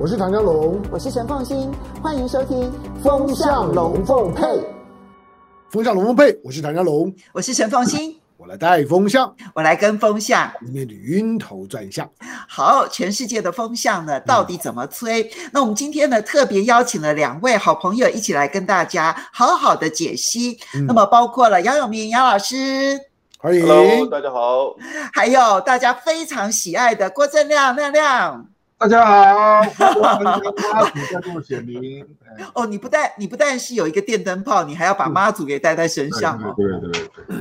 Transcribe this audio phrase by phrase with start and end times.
[0.00, 2.70] 我是唐江龙，我是陈凤新，欢迎收听
[3.02, 4.44] 《风向龙凤配》。
[5.70, 12.08] 风向龙凤配，我是唐家龙，我是陈凤新，我来带风向，我来跟风向，里面的晕头转向。
[12.48, 15.24] 好，全世界的风向呢，到底怎么吹？
[15.24, 20.60] 嗯、那我们今天呢，特别邀请了两位好朋友一起来跟大家好好的解析。
[20.76, 23.00] 嗯、那么包括了杨永明杨老师，
[23.40, 24.76] 欢迎，Hello, 大家好。
[25.12, 28.46] 还有大家非常喜爱的郭正亮亮亮。
[28.80, 29.04] 大家
[29.72, 32.06] 好，妈祖在做显灵。
[32.54, 36.54] 哦，你不但你不但是有一个电灯泡，你还要把妈祖给带在身上哦。
[36.56, 37.36] 对对对，对，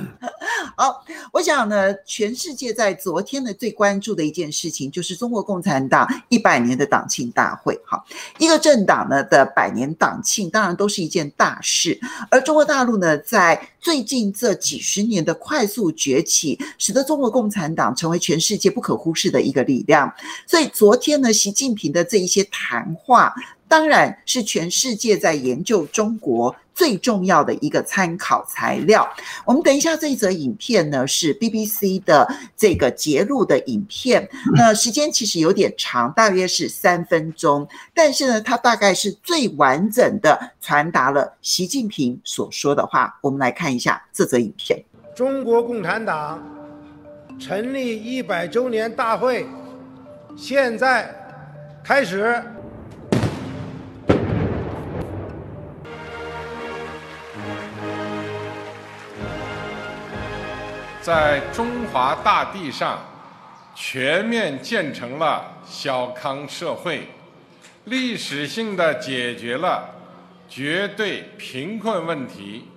[0.76, 7.80] 好，我想呢，全世界在昨天呢最关注的一件事情，就是中国共产党一百年的党庆大会。
[7.86, 8.04] 哈，
[8.40, 12.00] 一个政党呢的百年党庆，当然都是一件大事。
[12.32, 20.12] 而中国大陆呢，在最近这几十年的快速崛起，使得中国共产党成为全世界不可忽视的一个力量。
[20.48, 23.34] 所以昨天呢，习近平的这一些谈话，
[23.68, 29.08] 当然是全世界在研究中国最重要的一个参考材料。
[29.46, 43.18] 我们等一下这一则影片呢，是 BBC 的这个节录的影片，那时间其实有点长，大约是三分钟，但是呢，它大概是最完整的传达了习近平所说的话。
[43.22, 44.82] 我们来看一下这则影片。
[45.16, 46.40] 中国共产党
[47.40, 49.48] 成立一百周年大会，
[50.38, 51.12] 现在
[51.84, 52.40] 开始。
[61.02, 63.00] 在中华大地上，
[63.74, 67.08] 全面建成了小康社会，
[67.86, 69.90] 历史性的解决了
[70.48, 72.70] 绝对贫困问题，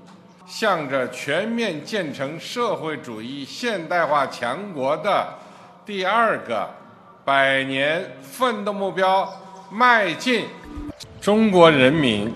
[0.47, 5.35] 向着全面建成社会主义现代化强国的
[5.85, 6.71] 第二个
[7.25, 9.31] 百年奋斗目标
[9.71, 10.47] 迈进。
[11.21, 12.33] 中国人民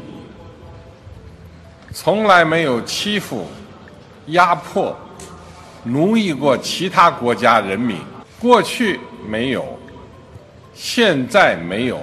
[1.93, 3.47] 从来没有欺负、
[4.27, 4.97] 压迫。
[5.87, 7.99] 奴役过其他国家人民，
[8.41, 9.79] 过去没有，
[10.73, 12.01] 现在没有，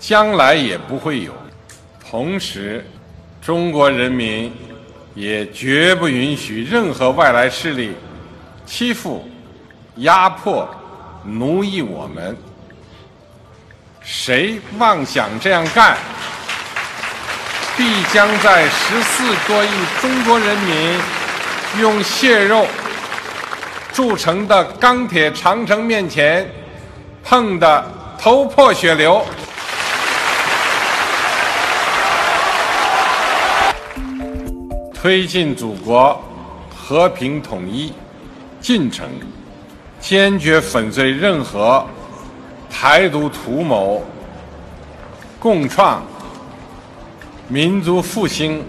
[0.00, 1.32] 将来也不会有。
[2.10, 2.84] 同时，
[3.40, 4.52] 中国人民
[5.14, 7.92] 也绝不允许任何外来势力
[8.64, 9.24] 欺负、
[9.98, 10.68] 压迫、
[11.26, 12.36] 奴役我们。
[14.02, 15.96] 谁妄想这样干，
[17.76, 19.68] 必将在十四多亿
[20.00, 21.00] 中国人民。
[21.80, 22.66] 用血肉
[23.92, 26.50] 铸成的钢铁长城面前，
[27.22, 27.84] 碰得
[28.18, 29.22] 头破血流。
[34.94, 36.18] 推进祖国
[36.74, 37.92] 和平统一
[38.60, 39.06] 进程，
[40.08, 41.84] 坚决粉碎任何
[42.70, 44.04] 台独图谋，
[45.40, 46.06] 共创
[47.48, 48.64] 民族复兴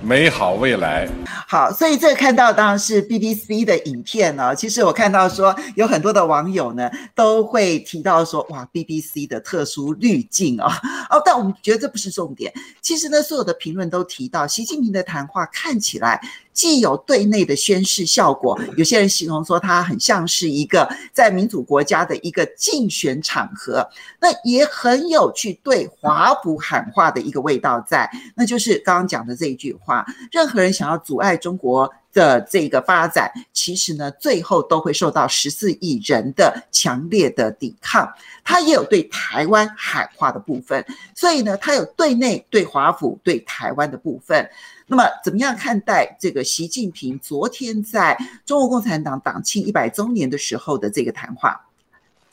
[0.00, 1.08] 美好未来。
[1.46, 10.74] 好，所以这个看到当然是 BBC 的影片呢、其实我看到说有很多的网友呢都会提到说，哇，BBC 的特殊滤镜啊、
[11.08, 11.18] 哦。
[11.18, 12.52] 哦，但我们觉得这不是重点。
[12.80, 16.20] 其实呢，所有的评论都提到，习近平的谈话看起来
[16.52, 23.86] 既有对内的宣示效果，有些人形容说它很像是一个在民主国家的一个竞选场合，
[24.20, 31.32] 那也很有去对华府喊话的一个味道在，那就是刚刚讲的这一句话：任何人想要阻碍。
[31.42, 38.08] 中国的这个发展，其实呢，最后都会受到十四亿人的强烈的抵抗。
[38.44, 40.84] 他也有对台湾喊话的部分，
[41.16, 44.48] 所以呢，他有对内对华府对台湾的部分。
[44.86, 51.66] 那么，怎么样看待这个习近平昨天在中国共产党党庆一百周年的时候的这个谈话？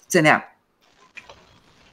[0.08, 0.42] 正亮，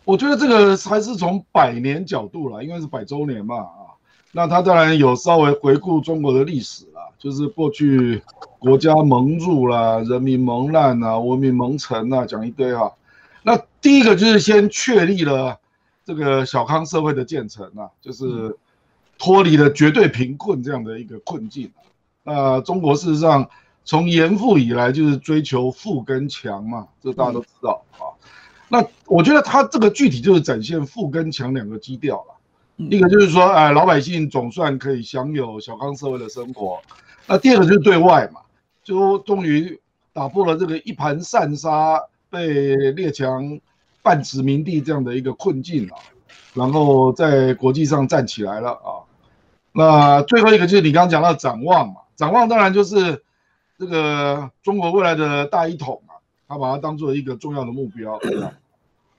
[0.05, 3.93] 我觉得这个还是从百年角度了，因为是百周年嘛啊。
[4.33, 8.23] 那他当然有稍微回顾中国的历史了，就是过去
[8.59, 12.93] 国家蒙辱啦，人民蒙难啊，文明蒙尘啊，讲一堆哈。
[13.43, 15.59] 那第一个就是先确立了
[16.05, 18.57] 这个小康社会的建成啊，就是
[19.19, 21.71] 脱离了绝对贫困这样的一个困境。
[22.23, 23.49] 那中国事实上
[23.85, 28.11] 从严复以来就是追求富跟强嘛，这大家都知道啊。
[28.69, 32.35] 那我觉得他这个具体就是展现富跟强两个基调了。
[32.91, 36.79] 一个就是说，哎，老百姓总算可以享有小康社会的生活。
[37.27, 38.41] 那第二个就是对外嘛，
[38.85, 39.81] 就终于
[40.13, 41.99] 打破了这个一盘散沙、
[42.29, 43.59] 被列强
[44.03, 45.97] 半殖民地这样的一个困境啊，
[46.53, 49.06] 然后在国际上站起来了啊。
[49.77, 53.23] 那最后一个就是你刚刚讲到展望嘛，展望当然就是
[53.79, 56.15] 这个中国未来的大一统嘛，
[56.49, 58.19] 他把它当做一个重要的目标。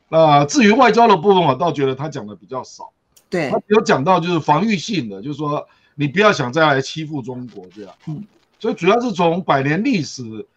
[0.10, 2.90] 那至于外交的部分，我倒觉得他讲的比较少。
[3.30, 7.94] 对，他有讲到就是防御性的，就是说你不要想再来欺负中国这样。
[8.08, 8.24] 嗯，
[8.58, 10.48] 所以主要是从百年历史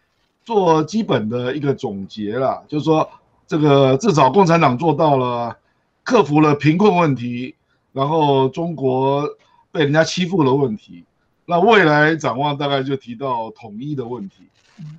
[0.45, 3.07] 做基本的一个总结啦，就是说
[3.45, 5.57] 这个至少共产党做到了
[6.03, 7.53] 克服了贫困问题，
[7.91, 9.27] 然后中国
[9.71, 11.03] 被人家欺负的问题。
[11.45, 14.43] 那未来展望大概就提到统一的问题。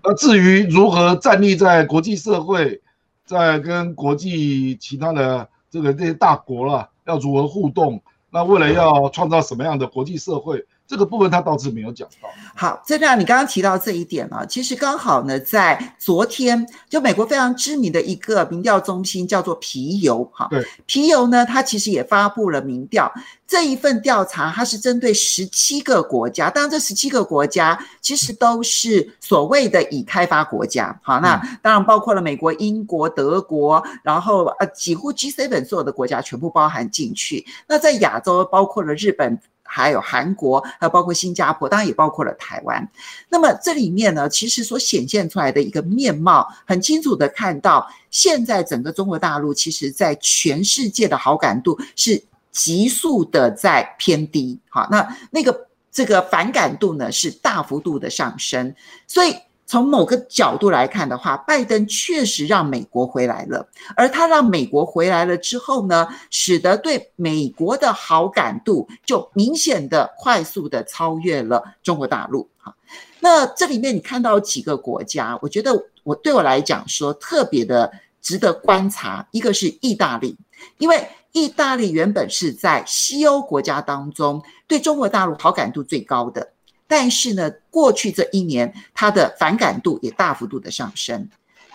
[0.03, 2.81] 那至于如何站立在国际社会，
[3.25, 6.89] 在跟国际其他的这个这些大国了。
[7.05, 8.01] 要如何互动？
[8.31, 10.65] 那未来要创造什么样的国际社会？
[10.93, 12.29] 这个部分他倒是没有讲到。
[12.55, 23.11] 好，这亮你刚刚提到这一点啊，其实刚好呢，在昨天，就美国非常知名的一个民调中心叫做皮尤哈，对，皮尤呢，它其实也发布了民调，
[23.47, 39.41] 这一份调查它是针对十七个国家，当然这十七个国家其实都是所谓的已开发国家，好，那当然包括了美国、英国、德国，然后呃几乎 G7 所有的国家全部包含进去，那在亚洲包括了日本。
[39.75, 42.87] 还有韩国，还有包括新加坡，当然也包括了台湾。
[43.31, 54.61] 那么这里面呢，其实所显现出来的一个面貌，很清楚的看到，现在整个中国大陆，其实在全世界的好感度是急速的在偏低。
[54.69, 58.75] 好，那那个这个反感度呢，是大幅度的上升，
[59.07, 59.35] 所以。
[59.73, 63.67] 从某个角度来看的话，拜登确实让美国回来了，
[63.97, 72.47] 而他让美国回来了之后呢，使得对美国的好感度就明显的、快速的超越了中国大陆。
[72.59, 72.77] 哈，
[73.21, 75.73] 那这里面你看到几个国家，我觉得
[76.03, 77.91] 我对我来讲说特别的
[78.21, 80.37] 值得观察，一个是意大利，
[80.77, 86.53] 因为意大利原本是在西欧国家当中对中国大陆好感度最高的。
[86.95, 91.27] 但是呢，过去这一年，它的反感度也大幅度的上升。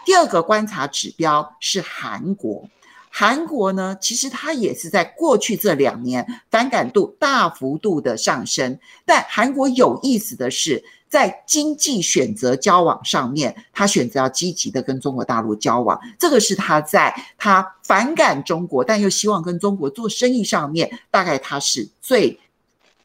[0.05, 2.69] 第二个观察指标是韩国，
[3.09, 8.77] 韩国呢，其实它也是在过去这两年反感度大幅度的上升。
[9.07, 22.39] 但韩国有意思的是，在经济选择交往上面，他选择要积极的跟中国大陆交往，这个是他在他反感中国，但又希望跟中国做生意上面，大概他是最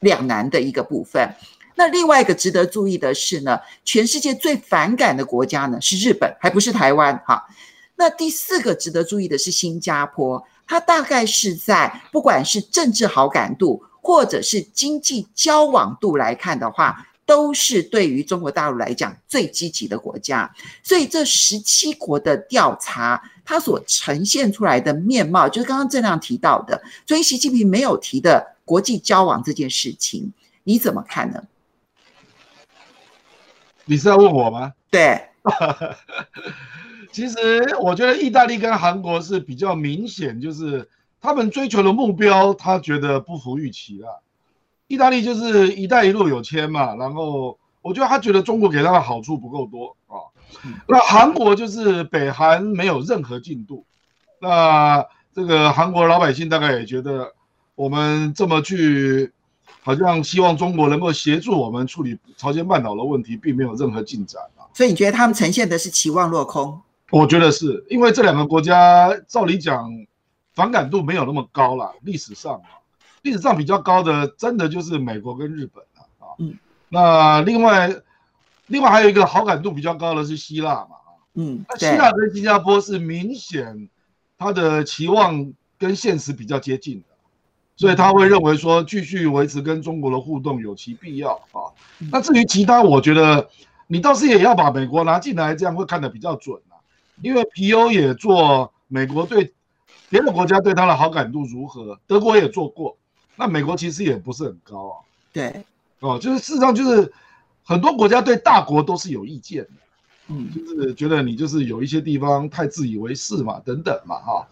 [0.00, 1.34] 两难的一个部分。
[1.74, 7.44] 那另外一个值得注意的是呢，全世界最反感的国家呢是日本，还不是台湾哈。
[7.96, 20.52] 那第四个值得注意的是新加坡，它大概是在不管是政治好感度或者是经济交往度来看的话，都是对于中国大陆来讲最积极的国家。
[20.82, 30.32] 所以这十七国的调查，它所呈现出来的面貌，就是刚刚郑亮提到的，所以习近平没有提的国际交往这件事情，
[30.64, 31.40] 你怎么看呢？
[33.84, 34.73] 你是在问我吗？
[34.90, 35.20] 对，
[37.11, 40.88] 其实我觉得意大利跟韩国是比较明显，就是
[41.20, 44.23] 他们追求的目标，他觉得不符预期了。
[44.87, 50.31] 意大利就是“一带一路”有签嘛，然后我觉得他觉得中国给他的好处不够多啊。
[50.87, 53.84] 那韩国就是北韩没有任何进度，
[54.38, 57.32] 那这个韩国老百姓大概也觉得
[57.75, 59.32] 我们这么去。
[59.84, 64.62] 好像希望中国能够协助我们处理朝鲜半岛的问题，并没有任何进展啊。
[64.73, 66.81] 所以你觉得他们呈现的是期望落空？
[67.11, 69.90] 我觉得是因为这两个国家照理讲
[70.55, 71.93] 反感度没有那么高了。
[72.02, 72.79] 历史上啊，
[73.22, 76.32] 历史上比较高的真的就是美国跟日本了啊。
[76.39, 76.56] 嗯。
[76.89, 77.94] 那另外，
[78.69, 80.96] 另外还有一个好感度比较高的是希腊嘛。
[81.34, 81.65] 嗯。
[81.69, 83.89] 那希腊跟新加坡是明显
[84.39, 87.11] 他的期望跟现实比较接近的。
[87.82, 91.67] 所以他会认为说，继续维持跟中国的互动有其必要啊。
[92.12, 93.51] 那至于其他，我觉得
[93.89, 96.79] 你倒是也要把美国拿进来，这样会看得比较准啊。
[97.22, 99.53] 因为皮尤也做美国对
[100.08, 102.96] 别的国家对他的好感度如何，德国也做过，
[103.34, 104.94] 那美国其实也不是很高啊。
[105.32, 105.65] 对，
[105.98, 107.12] 哦，就是事实上就是
[107.65, 109.70] 很多国家对大国都是有意见的，
[110.29, 114.46] 嗯，就是觉得你就是有一些地方太自以为是嘛，等等嘛，哈。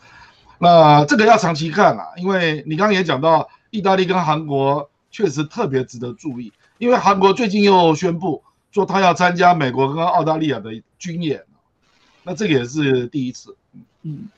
[0.62, 11.42] 那这个要长期看啊，因为你刚刚也讲到，意大利跟韩国确实特别值得注意，因为韩国最近又宣布说他要参加美国跟澳大利亚的军演，
[12.24, 13.56] 那这个也是第一次。
[14.02, 14.28] 嗯。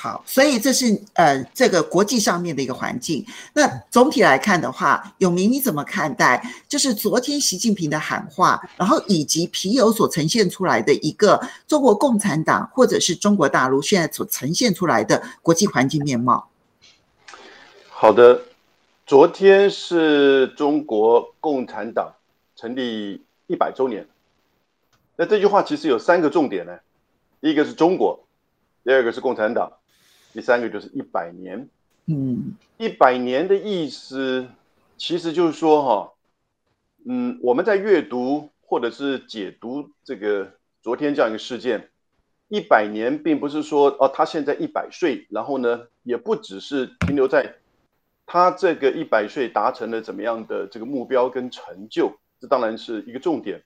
[0.00, 3.26] 好，所以这是呃这个国际上面的一个环境。
[3.52, 6.40] 那总体来看的话，永明你怎么看待？
[6.68, 16.48] 就是昨天习近平的喊话，然后以及皮尤所呈现出来的一个中国共产党或者是中国大陆现在所呈现出来的国际环境面貌。
[17.88, 18.40] 好的，
[19.04, 22.14] 昨天是中国共产党
[22.54, 24.06] 成立一百周年。
[25.16, 26.78] 那这句话其实有三个重点呢，
[27.40, 28.24] 一个是中国。
[28.84, 29.70] 第二个是共产党，
[30.32, 31.68] 第三个就是一百年。
[32.10, 34.46] 嗯，一百年的意思，
[34.96, 36.12] 其实就是说哈，
[37.04, 41.90] 嗯，我们在阅读或者是解读这个昨天这样一个事件，
[42.48, 47.56] 一百年并不是说哦，他现在一百岁，然后呢，也不只是停留在
[48.24, 53.62] 他这个一百岁达成了怎么样的这个目标跟成就，这当然是一个重点。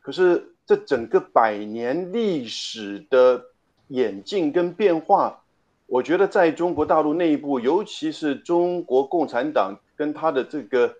[0.00, 3.44] 可是这整个百年历史的
[3.88, 5.41] 演进跟变化。
[5.92, 10.96] 我觉得在中国大陆内部，尤其是中国共产党跟他的这个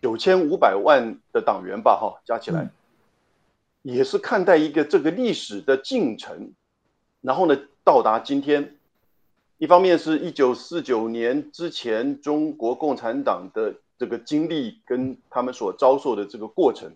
[0.00, 2.70] 九千五百万的党员吧，哈，加起来，
[3.82, 6.52] 也是看待一个这个历史的进程，
[7.20, 8.76] 然后呢，到达今天，
[9.58, 16.94] 一方面是一九四九年之前中国共产党的这个经历跟他们所遭受的这个过程，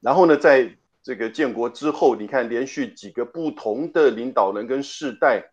[0.00, 5.50] 然后呢，在这个建国之后，你看连续几个不同的领导人跟世代。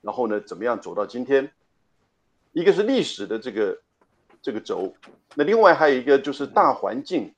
[0.00, 1.50] 然后呢，怎么样走到今天？
[2.52, 3.78] 一个是历史的这个
[4.40, 4.94] 这个轴，
[5.34, 7.34] 那另外还有一个就是大环境，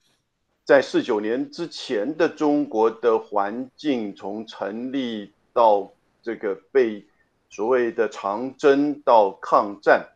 [0.65, 5.91] 在四九年之前的中国的环境，从成立到
[6.23, 7.05] 这个被
[7.49, 10.09] 所谓的长征到抗战，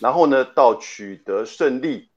[0.00, 2.08] 然后呢到取得胜利，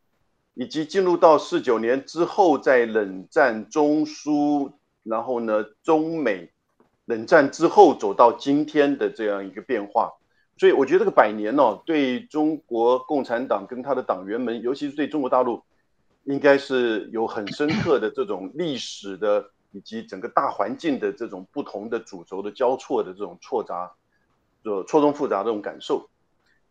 [0.53, 4.71] 以及进入到四九年之后，在冷战中苏，
[5.03, 6.51] 然后呢中美。
[7.11, 10.13] 冷战之后走到今天的这样一个变化，
[10.57, 15.61] 所以我觉得这个百年哦，对中国共产党跟他的党员们，尤其是对中国大陆，
[16.23, 23.91] 应该是有很深刻的这种历史的以及整个大环境的这种不同的主轴的交错的这种错杂，
[24.63, 26.09] 就错综复杂的这种感受。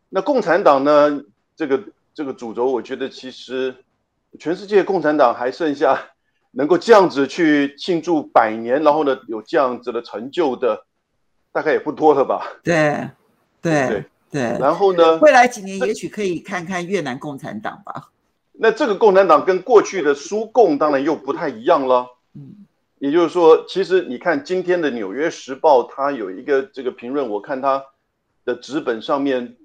[0.08, 1.22] 那共产党呢，
[1.54, 3.74] 这个这个主轴，我觉得其实
[4.38, 6.12] 全世界共产党还剩下。
[6.52, 10.84] 能够这样子去庆祝百年，然后呢，有这样子的成就的，
[11.52, 12.44] 大概也不多了吧？
[12.64, 13.08] 对，
[13.62, 14.42] 对，对，对。
[14.58, 18.10] 然后呢，未来几年也许可以看看越南共产党吧。
[18.52, 22.08] 那这个共产党跟过去的苏共当然又不太一样了。
[22.34, 22.66] 嗯，
[22.98, 27.84] 也就是说，其实你看今天的《纽约时报》，它有一个这个评论，我看它
[28.44, 29.56] 的纸本上面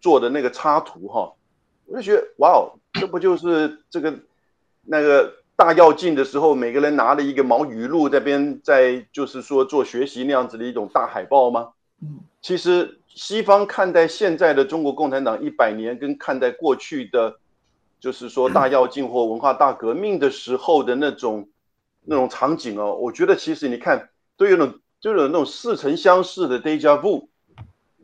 [0.00, 1.32] 做的那个插图哈，
[1.86, 4.18] 我就觉得哇哦，这不就是这个
[4.82, 5.32] 那个。
[5.56, 11.68] 大跃进的时候，每个人拿了一个毛语录，在边在就是说做学习那样子的一种大海报吗？
[12.02, 17.38] 嗯，其实西方看待现在的中国共产党一百年，跟看待过去的，
[18.00, 21.48] 就是说 大跃进或文化大革命的时候的那种
[22.04, 27.28] 那种场景哦，我觉得其实你看都有种就有那种似曾相识的 déjà vu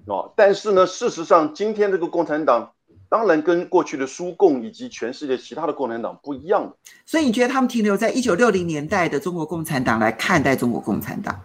[0.06, 2.72] 哦，但是呢，事实上今天这个共产党。
[3.10, 6.72] 当然，跟过去的苏共以及全世界其他的共产党不一样。
[7.04, 11.38] 所以，你觉得他们停留在一九六零年代的中国共产党来看待中国共产党？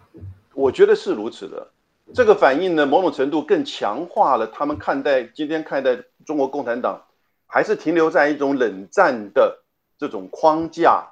[0.54, 1.68] 我觉得是如此的。
[2.14, 7.02] 这个反应呢，某种程度更强化了他们看待今天看待中国共产党，
[7.48, 9.64] 还是停留在一种冷战的
[9.98, 11.04] 这种框架，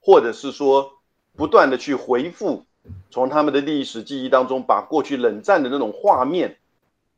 [0.00, 0.88] 或者是说
[1.34, 2.64] 不断的去回复，
[3.10, 6.56] 从他们的历史记忆当中把过去冷战的那种画面。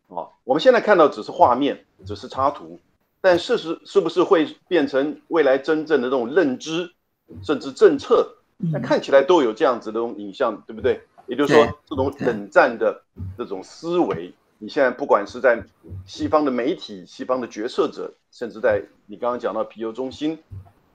[0.09, 2.81] 啊，我们现在看到只是画面，只是插图，
[3.21, 6.91] 但事实是不是会变成未来真正的这种认知，
[7.43, 8.37] 甚至政策？
[8.73, 11.03] 那看起来都有这样子的这种影像，对不对？
[11.27, 13.03] 也就是说，这种冷战的
[13.37, 15.63] 这种思维，你现在不管是在
[16.07, 20.39] 西方的媒体、西方的决策者，甚至在你刚刚讲到皮尤中心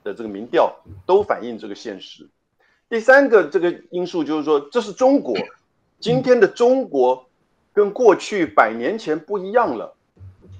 [0.02, 0.74] 的这个民调，
[1.06, 2.28] 都反映这个现实。
[2.88, 5.36] 第三个这个因素就是说，这是中国，
[6.00, 7.28] 今天的中国。
[7.74, 9.94] 跟过去百年前不一样了，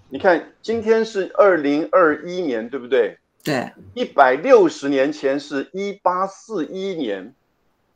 [0.08, 3.18] 你看，今天是二零二一年，对不对？
[3.44, 7.32] 对，一百六十年前是一八四一年，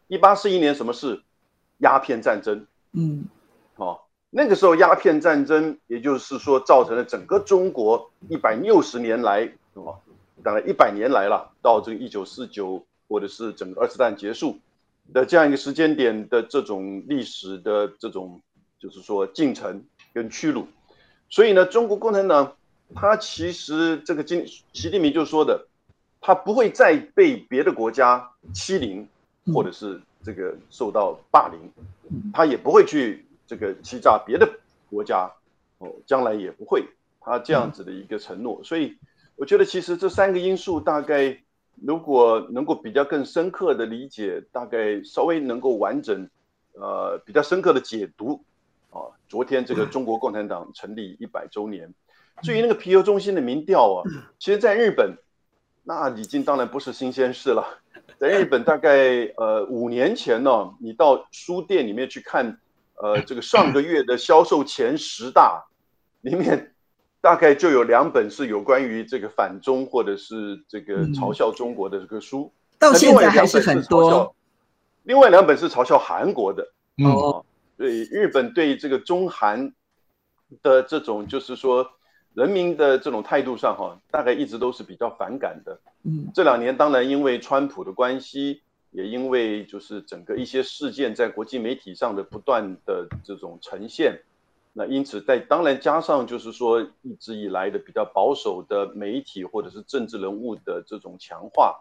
[0.06, 1.20] 一八四一年什么事？
[1.78, 2.64] 鸦片战争。
[2.92, 3.24] 嗯，
[3.74, 3.98] 哦，
[4.30, 9.98] 那个时候鸦片战争，也就是说造成了整个中国一百六十年来，哦，
[10.44, 14.58] 当然一百年来了，到这个一九四九或者是整个二次大战结束
[15.12, 18.40] 的这样一个时间点的这种历史的这种。
[18.78, 20.66] 就是说进程跟屈辱，
[21.28, 22.56] 所以呢，中国共产党
[22.94, 25.66] 他其实这个今习近平就说的，
[26.20, 29.06] 他不会再被别的国家欺凌，
[29.52, 31.60] 或者是这个受到霸凌，
[32.32, 34.48] 他也不会去这个欺诈别的
[34.88, 35.30] 国家，
[35.78, 36.84] 哦，将来也不会，
[37.20, 38.60] 他这样子的一个承诺。
[38.62, 38.96] 所以
[39.36, 41.36] 我觉得其实这三个因素大概
[41.74, 46.28] 如果能够比较更深刻的理解，大概稍微能够完整，
[46.74, 48.42] 呃，比较深刻的解读。
[48.90, 51.92] 啊，昨天这个中国共产党成立一百周年，
[52.42, 54.02] 至于那个皮尤中心的民调啊，
[54.38, 55.16] 其实在日本，
[55.84, 57.80] 那已经当然不是新鲜事了。
[58.18, 62.58] 在日本，大概呃五年前呢，你到书店里面去看，
[62.94, 65.64] 呃，这个上个月的销售前十大
[66.22, 66.74] 里面，
[67.20, 74.34] 大概就有两本是有关于这个反中或者是这个嘲笑中国的这个书，到现在还是很多。
[75.04, 76.66] 另外两本是嘲笑韩国的。
[77.04, 77.44] 哦，
[77.78, 79.72] 对，日本对这个中韩
[80.62, 81.88] 的这种就是说
[82.34, 85.80] 人民的这种态度上哈，大概一直都是比较反感的。
[86.02, 88.60] 嗯，这两年当然因为川普的关系。
[88.90, 94.18] 也因为就是整个一些事件在国际媒体上的不断的这种呈现，
[94.72, 101.78] 那因此在当然加上就是说一直以来的比较保守的媒体或者是政治人物的这种强化，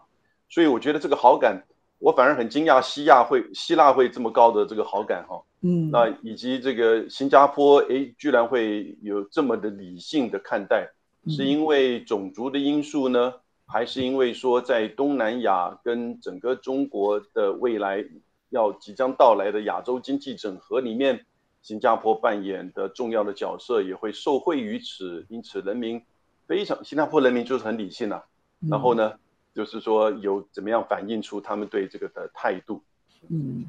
[0.50, 1.64] 所以我觉得这个好感，
[1.98, 10.88] 我反而很惊讶西亚会希腊会这么高的这个好感哈，嗯，那以及这个新加坡诶居然会有这么的理性的看待，
[11.28, 13.34] 是因为种族的因素呢？
[13.70, 18.02] 还是因为说，在东南亚跟整个中国的未来
[18.48, 21.26] 要即将到来的亚洲经济整合里面，
[21.60, 25.26] 新加坡扮演的重要的角色也会受惠于此。
[25.28, 26.00] 因此，人民
[26.46, 28.24] 非常，新加坡人民就是很理性啊。
[28.70, 29.12] 然后呢，
[29.54, 32.82] 就是说有怎么样反映出他们对这个的态度。
[33.28, 33.64] 嗯，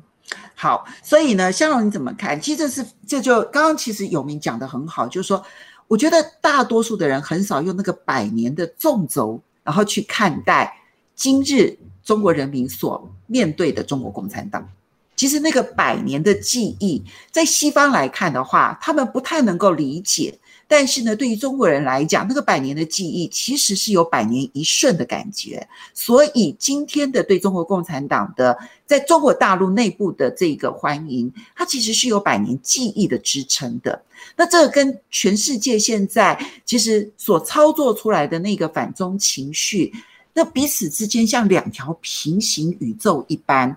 [0.56, 2.40] 好，所以呢，香龙你怎么看？
[2.40, 5.44] 其实这是这就刚刚其实有明讲得很好，就是说，
[5.88, 9.42] 我觉得大多数的人很少用那个百年的纵轴。
[9.62, 10.82] 然后去看待
[11.14, 14.68] 今日中国人民所面对的中国共产党，
[15.16, 20.40] 其实那个百年的记忆，在西方来看的话，他们不太能够理解。
[20.72, 25.68] 但是呢，对于中国人来讲，那个百年的记忆其实是有百年一瞬的感觉。
[25.96, 34.00] 所以今天的对中国共产党的在中国大陆内部的这个欢迎，它其实是有百年记忆的支撑的。
[34.36, 39.92] 那这个跟全世界现在其实所操作出来的那个反中情绪，
[40.34, 43.76] 那彼此之间像两条平行宇宙一般，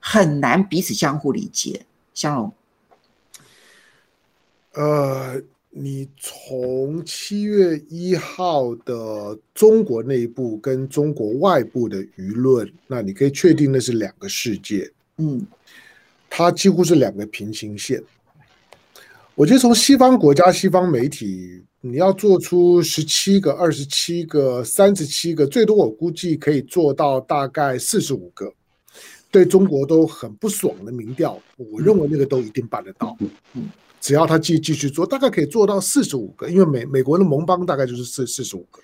[0.00, 1.86] 很难彼此相互理解。
[2.14, 2.52] 香龙，
[4.72, 5.40] 呃，
[5.74, 15.40] 你从七月一号的中国内部跟中国外部的舆论，那你可以确定那是两个世界，嗯，
[16.28, 18.02] 它几乎是两个平行线。
[19.34, 28.52] 我觉得从西方国家、西方媒体，你要做出十七个、二十七个、三十七个，最多我估计可以做到大概四十五个，
[29.30, 33.16] 对中国都很不爽的民调，我认为那个都一定办得到。
[34.02, 38.80] 只要他继继续做，大概可以做到四十五个，因为美美国的盟邦大概就是四四十五个。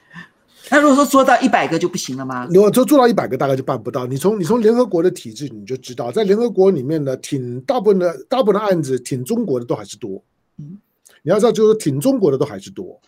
[0.70, 2.46] 那如果说做到一百个就不行了吗？
[2.52, 4.06] 如果做做到一百个，大概就办不到。
[4.06, 10.22] 你从你从联合国的体制你就知道，在联合国里面呢，挺大部分的大部分的案子挺中国的都还是多。
[10.58, 10.78] 嗯，
[11.24, 13.00] 你要知道，就是挺中国的都还是多。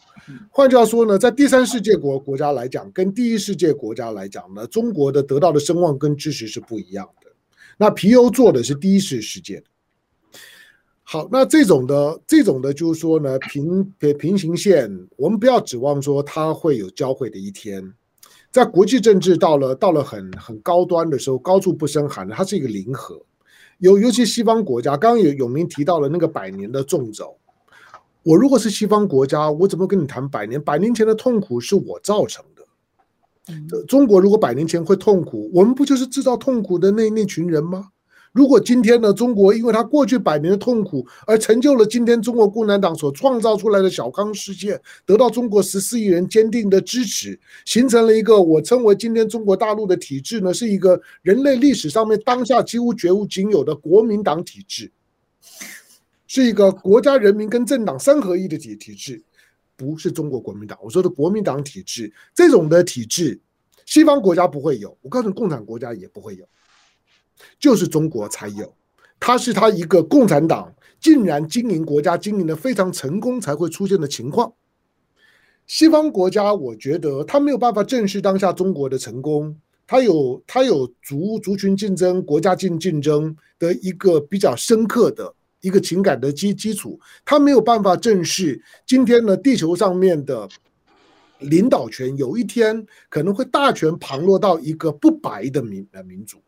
[0.51, 7.31] 换句话说呢，在第三世界国国家来讲，跟第一世界国家来讲呢，中国的得到的声望跟支持是不一样的。
[7.77, 9.65] 那皮尤做的是第一世世界的。
[11.13, 13.85] 好，那这种的这种的，就是说呢，平
[14.17, 17.83] 平行线，我们不要指望说它会有交汇的一天。
[18.53, 23.21] 在国际政治到了到了很很高端的时候，高处不胜寒的，它是一个零和。
[23.79, 27.37] 尤尤其西方国家，刚刚有永明提到了那个百年的纵轴。
[28.23, 30.63] 我如果是西方国家，我怎么跟你谈百年？
[30.63, 33.83] 百年前的痛苦是我造成的。
[33.89, 37.89] 中国如果百年前会痛苦，我们不就是制造痛苦的那那群人吗？
[38.33, 54.93] 如果今天呢，中国因为他过去百年的痛苦而成就了今天中国共产党所创造出来的小康世界，得到中国十四亿人坚定的支持，形成了一个我称为今天中国大陆的体制呢，是一个人类历史上面当下几乎绝无仅有的国民党体制，
[56.29, 59.21] 是一个国家人民跟政党三合一的体体制，
[59.77, 60.79] 不是中国国民党。
[60.83, 63.41] 我说的国民党体制这种的体制，
[63.87, 66.47] 西方国家不会有，我告诉你，共产国家也不会有。
[67.59, 68.75] 就是中国才有，
[69.19, 74.53] 它是它一个共产党竟然经营国家经营的非常成功才会出现的情况。
[75.67, 90.49] 西方国家，我觉得他没有办法正视当下中国的成功，他有他有族族群竞争、国家竞竞争的一个比较深刻的一个情感的基基础，他没有办法正视今天呢，地球上面的
[91.39, 96.39] 领导权有一天可能会大权旁落到一个不白的民呃民族。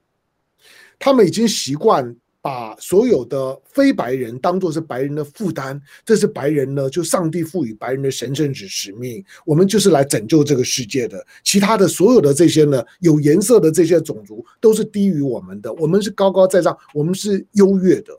[1.05, 9.25] 他们已经习惯把所有的非白人当作是白人的负担，这是白人呢，就上帝赋予白人的神圣之使命。
[9.45, 18.17] 我们就是来拯救这个世界的，其他的所有的这些呢，有颜色的这些种族都是低于我们的，我们是高高在上，我们是优越的。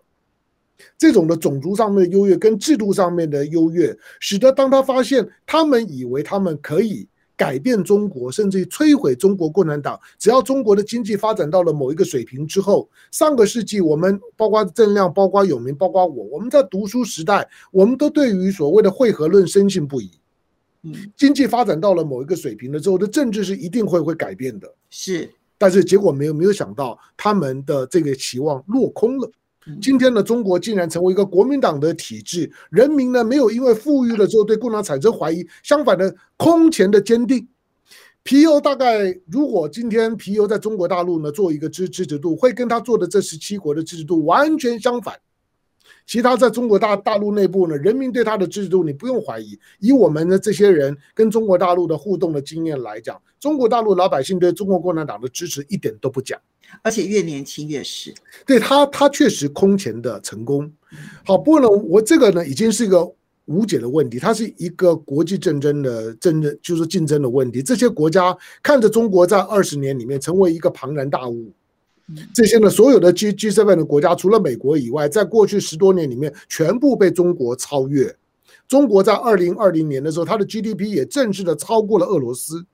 [0.98, 10.00] 这种的种族上面的优越跟制度上面的优越，使得当他发现他们以为他们可以改变中国，甚至于摧毁中国共产党。
[10.18, 20.12] 只要中国的经济发展到了某一个水平之后，上个世纪我们包括郑亮、包括永明、包括我，我们在读书时代，我们都对于所谓的汇合论深信不疑。
[20.84, 24.72] 嗯，经济发展到了某一个水平了之后，的政治是一定会会改变的。
[24.90, 29.32] 是，但是结果没有没有想到，他们的这个期望落空了。
[29.82, 37.48] 今天的，中国竟然成为一个国民党的体制，人民呢没有因为富裕了之后对共产党产生怀疑，相反的空前的坚定。
[38.24, 45.20] 皮尤大概如果今天皮尤在中国大陆呢做一个支支持度，会跟他做的这十七国的支持度完全相反。
[46.06, 49.58] 其他在中国大大陆内部呢，人民对他的支持度你不用怀疑。
[49.80, 56.40] 以我们的这些人跟中国大陆的互动的经验来讲，中国大陆老百姓对中国共产党的支持一点都不假，
[56.82, 58.14] 而且越年轻越是。
[58.46, 60.72] 对他，他确实空前的成功。
[61.26, 63.10] 好，不过呢，我这个呢已经是一个
[63.46, 67.62] 无解的问题，它是一个国际竞争的争的，就是竞争的问题。
[67.62, 71.52] 这些国家看着中国在二十年里面成为一个庞然大物。
[72.34, 78.16] 这些呢，所有的 G G7 的国家，除了美国以外，在过去十多年里面，全部被中国超越。
[78.68, 82.66] 中国在二零二零年的时候，它的 GDP 也正式的超过了俄罗斯。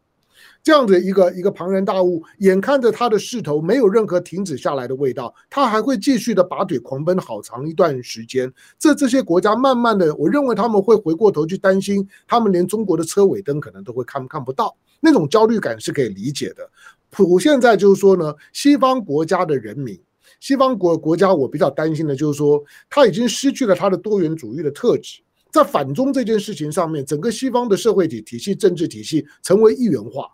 [0.61, 8.51] 这样的一个一个庞然大物，眼看着它的势头没有任何停止下来的味道，它还会继续的拔腿狂奔好长一段时间。
[8.77, 16.69] 这这些国家慢慢的，我认为他们会回过头去担心，他们连中国的车尾灯可能都会看看不到，那种焦虑感是可以理解的。
[17.11, 19.99] 普现在就是说呢，西方国家的人民，
[20.39, 30.27] 西方国国家，我比较担心的就是说，他已经失去了他的多元主义的特质，在反中这件事情上面，整个西方的社会体体系、政治体系成为一元化，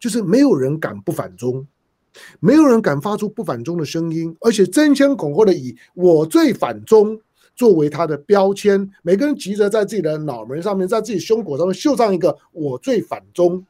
[0.00, 1.66] 就是没有人敢不反中，
[2.40, 7.20] 没有人敢发出不反中的声音，而且争先恐后的以“我最反中”
[7.54, 13.62] 作为他的标签，每个人急着在自己的脑门上面，在自己胸口上面绣上一个“我最反中”，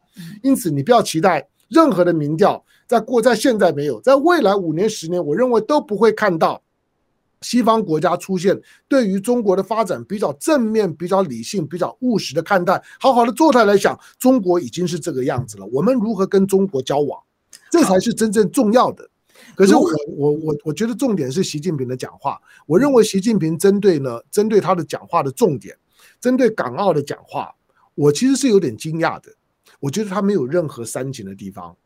[0.43, 1.49] 因此你不要期待。
[1.73, 6.63] 任何的民调，在过在现在没有，在未来五年、十年，我认为都不会看到
[7.41, 17.19] 西方国家出现对于中国的发展比较正面、比较理性、比较务实的看待，好好的坐下来，来想，中国已经是这个样子了，我们如何跟中国交往，
[17.71, 19.09] 这才是真正重要的。
[19.57, 25.77] 可是我我我我觉得重点是习近平的讲话，我认为习近平针对呢，针对他的讲话的重点，
[26.21, 27.53] 针对港澳的讲话，
[27.95, 29.33] 我其实是有点惊讶的。
[29.83, 31.77] 我觉得他没有任何煽情的地方，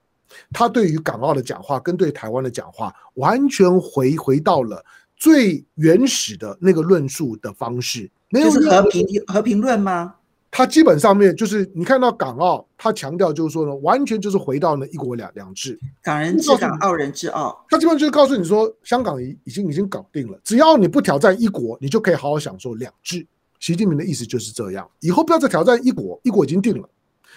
[0.53, 4.85] 他对于港澳的讲话跟对台湾的讲话，完全回回到了
[5.17, 10.17] 最原始的那个论述的方式，没有就是和平和平论吗？
[10.51, 17.65] 他基本上面就是你看到港澳，他强调就是说呢，完全就是回到了一国两两制，港人治港，澳人治澳。
[17.71, 23.27] 他基本上就是告诉你说，香港已已经已经搞定了，只要你不挑战一国，你就可以好好享受两制。
[23.59, 26.87] 习近平的意思就是这样，以后不要再挑战一国，一国已经定了。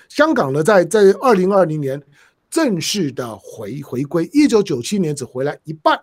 [0.10, 2.02] 香港呢，在在二零二零年
[2.50, 5.98] 正式的回回归，一九九七年只回来一半，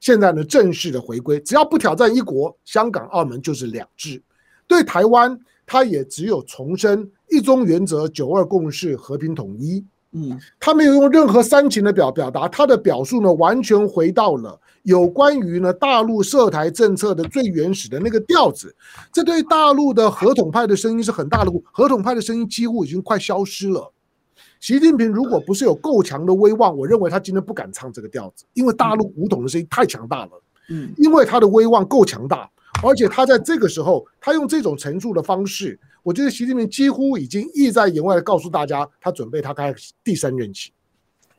[0.00, 4.20] 现在呢正式的回归，只要不挑战一国，香港、澳门就是两制。
[4.66, 9.84] 对台湾，它也只有重申一中原则、九二共识、和平统一。
[10.18, 18.74] 嗯，他没有用任何煽情的表表达，他的表述呢，完全回到了有关于呢大陆涉台政策的最原始的那个调子。
[19.12, 23.92] 这对大陆的合统派的声音是很大的，合统派的声音几乎已经快消失了。
[24.58, 30.30] 习近平如果不是有够强的威望，我认为他今天不敢唱这个调子，因为大陆武统的声音太强大了。
[30.70, 32.50] 嗯，因为他的威望够强大，
[32.82, 35.78] 而且他在这个时候，他用这种陈述的方式。
[36.06, 40.70] 我觉得习近平几乎已经意在言外的告诉大家，他准备他开第三任期。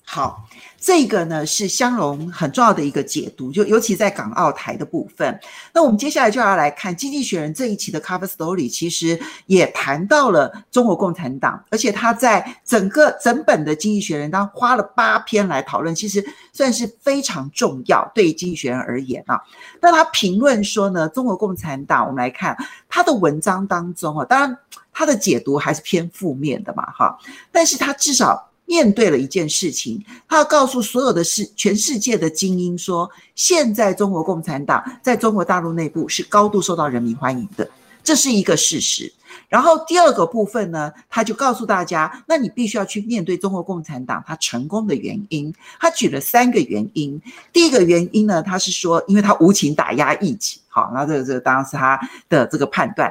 [0.10, 0.48] 好，
[0.80, 5.38] 这个呢是香龙很重要的一个解读，就尤其在港澳台的部分。
[5.74, 19.38] 那我们接下来就要来看《经济学人》这一期的 cover story，其实也谈到了中国共产党，而且他在整个整本的《经济学人》当花了八篇来讨论，其实算是非常重要，对于《经济学人》而言啊。
[19.82, 22.56] 那他评论说呢，中国共产党，我们来看
[22.88, 24.58] 他的文章当中啊，当然
[24.93, 27.20] 他的解读还是偏负面的嘛，哈，
[27.52, 28.50] 但是他至少。
[28.67, 37.67] 面对了一件事情，他要告诉所有的世全世界的精英说，现在中国共产党在中国大陆内部是高度受到人民欢迎的，
[38.03, 39.12] 这是一个事实。
[39.47, 45.53] 然后第二个部分呢，他就告诉大家，那你必须要去面对中国共产党他成功的原因。
[45.80, 47.21] 他举了三个原因，
[47.53, 53.10] 第一个原因呢，他是说，因为他无情打压异己，好，那这个这个当然是他的这个判断。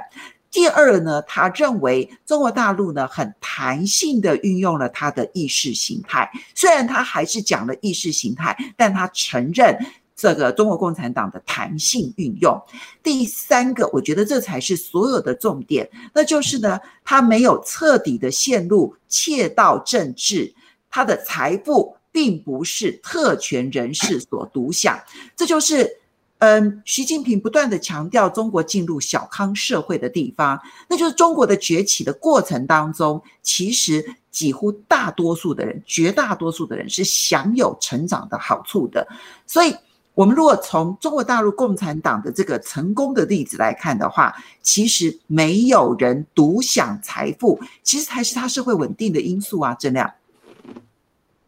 [0.50, 9.76] 第二呢，他认为中国大陆呢很弹性的运用了他的意识形态，虽然他还是讲了意识形态，但他承认
[10.14, 12.58] 这个中国共产党的弹性运用。
[13.02, 20.54] 第三个，我觉得这才是所有的重点，那就是呢，他没有彻底的陷入窃盗政治，
[20.88, 24.98] 他的财富并不是特权人士所独享，
[25.36, 26.00] 这就是。
[26.38, 39.08] 嗯，习近平不断地强调中国进入小康社会的地方，那就是中国的崛起的过程当中，其实几乎大多数的人，绝大多数的人是享有成长的好处的。
[39.46, 39.74] 所以，
[40.12, 49.74] 我们如果从中国大陆共产党的这个成功的例子来看的话，其实没有人独享财富，其实才是它社会稳定的因素啊。
[49.80, 50.12] 郑亮，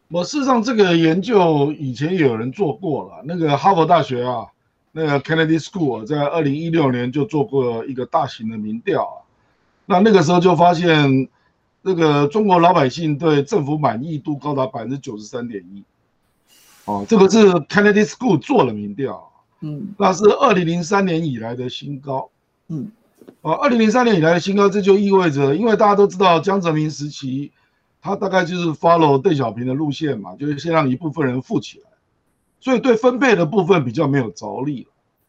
[0.07, 4.47] 我事实上这个研究以前也有人做过了，那个哈佛大学啊。
[4.99, 9.17] 那个 Kennedy School 在二零一六年就做过一个大型的民调啊，
[9.85, 11.29] 那那个时候就发现，
[11.81, 15.85] 那个中国老百姓对政府满意度高达百分之九十三点一，
[16.83, 19.31] 哦，这个是 Kennedy School 做了民调，
[19.61, 22.29] 嗯，那是二零零三年以来的新高，
[22.67, 22.91] 嗯，
[23.39, 27.53] 哦，二零零三年以来的新高，这就意味着，因为大家都知道江泽民时期，
[28.01, 31.88] 他大概就是 follow 邓小平的路线嘛，就是先让一部分人富起来。
[32.61, 34.85] 所以对分配的部分比较没有着力，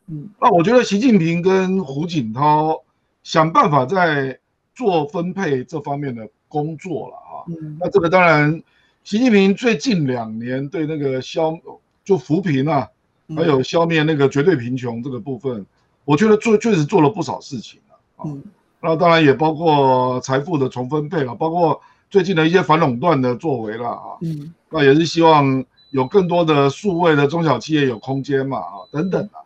[0.09, 2.83] 嗯，那我觉得习近平跟胡锦涛
[3.23, 4.39] 想办法在
[4.75, 8.61] 做分配这方面的工作了啊，嗯，那这个当然，
[9.05, 11.57] 习近平最近两年对那个消
[12.05, 12.89] 就扶贫啊，
[13.37, 15.65] 还有消灭那个绝对贫穷这个部分，
[16.05, 18.43] 我觉得做确实做了不少事情啊，嗯，
[18.81, 25.65] 那当然也包括财富的重分配了，包括最近的一些反垄断的作为了啊，嗯，那也是希望。
[25.91, 28.59] 有更多的数位的中小企业有空间嘛？
[28.59, 29.43] 啊，等等啊，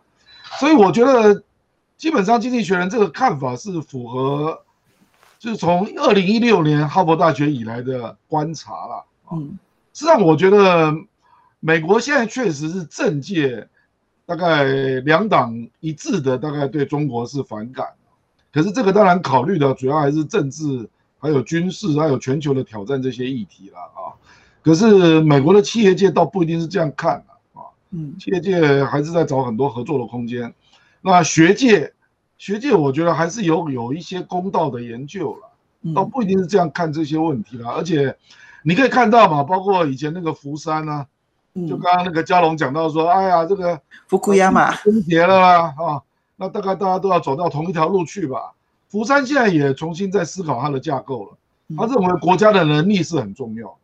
[0.59, 1.43] 所以我觉得
[1.97, 4.61] 基本上经济学人这个看法是符合，
[5.39, 9.05] 就是从二零一六年哈佛大学以来的观察了。
[9.31, 9.57] 嗯，
[9.93, 10.93] 实际上我觉得
[11.59, 13.67] 美国现在确实是政界
[14.25, 14.63] 大概
[15.01, 17.87] 两党一致的，大概对中国是反感。
[18.53, 24.13] 可是这个当然考虑的主要还是政治，还有军事，还有全球的挑战这些议题了啊。
[24.65, 30.51] 可是美国的企业界倒不一定是这样看的啊，嗯，企业界还是在找很多合作的空间。
[31.01, 31.93] 那学界，
[32.39, 37.69] 学界我觉得还是有有一些公道的研究了，倒不一定是这样看这些问题了。
[37.69, 38.17] 而且
[38.63, 41.05] 你可以看到嘛，包括以前那个福山呢，
[41.69, 46.01] 就刚刚那个嘉龙讲到说，哎呀，这个福库亚马更迭了啦，啊，
[46.37, 48.53] 那大概大家都要走到同一条路去吧。
[48.87, 51.37] 福山现在也重新在思考它的架构了，
[51.77, 53.77] 他认为国家的能力是很重要。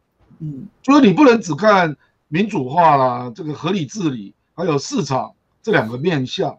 [0.43, 1.95] 嗯，就是你不能只看
[2.27, 6.57] 民主化啦，这个合理治理，还有市场这两个面向，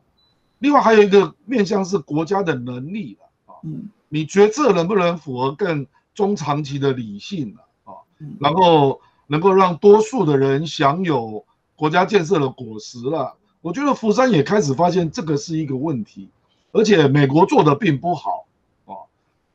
[0.61, 8.07] 另外还有一个面向是国家的能力啊，嗯，你决策能不能符合更中长期的理性啊，
[8.39, 13.35] 然后能够让多数的人享有国家建设的果实了。
[13.63, 16.29] 我觉得福山也开始发现这个是一个问题，
[16.71, 18.47] 而且美国做的并不好
[18.85, 18.95] 啊，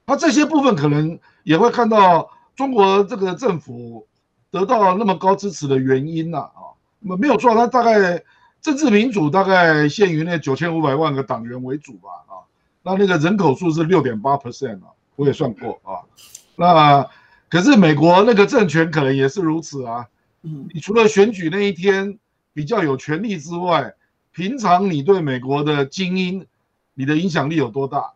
[0.06, 4.06] 他这些部分可能也会看到中国这个政府。
[4.52, 8.24] 得到那么高支持的原因呐啊，那么没有错，他大概
[8.62, 12.34] 政治民主大概限于那九千五百万个党员为主吧啊，
[12.84, 16.02] 那那个人口数是六点八 percent 啊，我也算过啊，
[16.56, 17.08] 那
[17.50, 20.08] 可是美国那个政权可能也是如此啊，
[20.44, 22.18] 嗯，你除了选举那一天
[22.54, 23.94] 比较有权利之外，
[24.32, 26.46] 平常你对美国的精英，
[26.94, 28.14] 你的影响力有多大？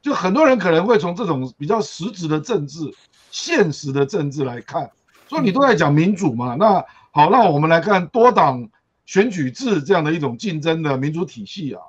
[0.00, 2.92] 就很多人可能会从这种比较实质的政治、
[3.30, 4.90] 现实的政治来看。
[5.32, 6.56] 所以你都在讲民主嘛？
[6.56, 8.68] 那好，那我们来看多党
[9.06, 11.80] 选举制这样的一种竞争的民主体系啊。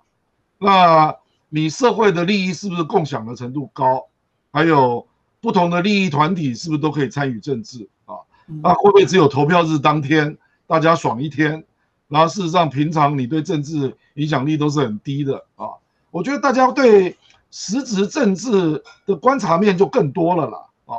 [0.57, 1.13] 那
[1.49, 4.05] 你社会的利益是不是共享的程度高？
[4.53, 5.05] 还有
[5.41, 8.15] 不同的利益团体是不是都可以参与政治啊？
[8.61, 11.65] 那会不会只有投票日当天大家爽一天？
[12.07, 15.67] 然后事实上平常你对政治影响力都是很低的啊？
[16.11, 17.17] 我觉得大家对
[17.51, 20.95] 实质政治的观察面就更多了啦啊。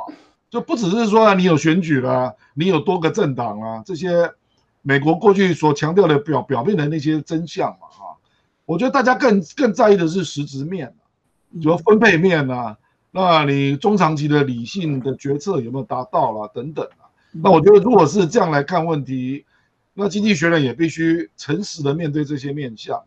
[0.55, 4.31] 就不只是说你有选举了，你有多个政党啊，这些
[4.83, 8.15] 美国过去所强调的表表面的那些真相嘛，哈，
[8.65, 10.95] 我觉得大家更更在意的是实质面，
[11.51, 12.77] 比如分配面啊，
[13.11, 17.11] 那你中长期的理性的决策有没有达到了等等啊？
[17.33, 19.43] 那我觉得如果是这样来看问题，
[19.93, 23.03] 那经济学人也必须诚实的面对这些面向，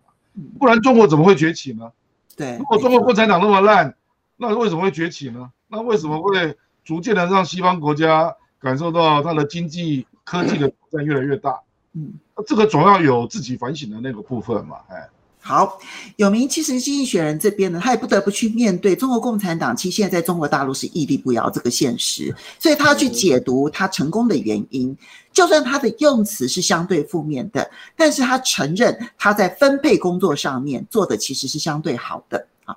[0.58, 1.90] 不然中国怎么会崛起呢？
[2.36, 3.94] 对，如果中国共产党那么烂，
[4.36, 5.50] 那为什么会崛起呢？
[5.68, 6.54] 那为什么会？
[6.88, 11.60] 逐渐的让西方国家感受到它的经济科技的挑战越来越大，
[11.92, 12.14] 嗯，
[12.46, 15.06] 这个总要有自己反省的那个部分嘛，哎。
[15.40, 15.78] 好，
[16.16, 24.96] 有名其实《经济学人》这边呢，他也不得不去面对中国共产党其实现在在中国大陆是屹立不摇这个现实，所以他要去解读他成功的原因。
[25.30, 32.74] 就算他的用词是相对负面的，但是他承认他在分配工作上面做的其实是相对好的啊。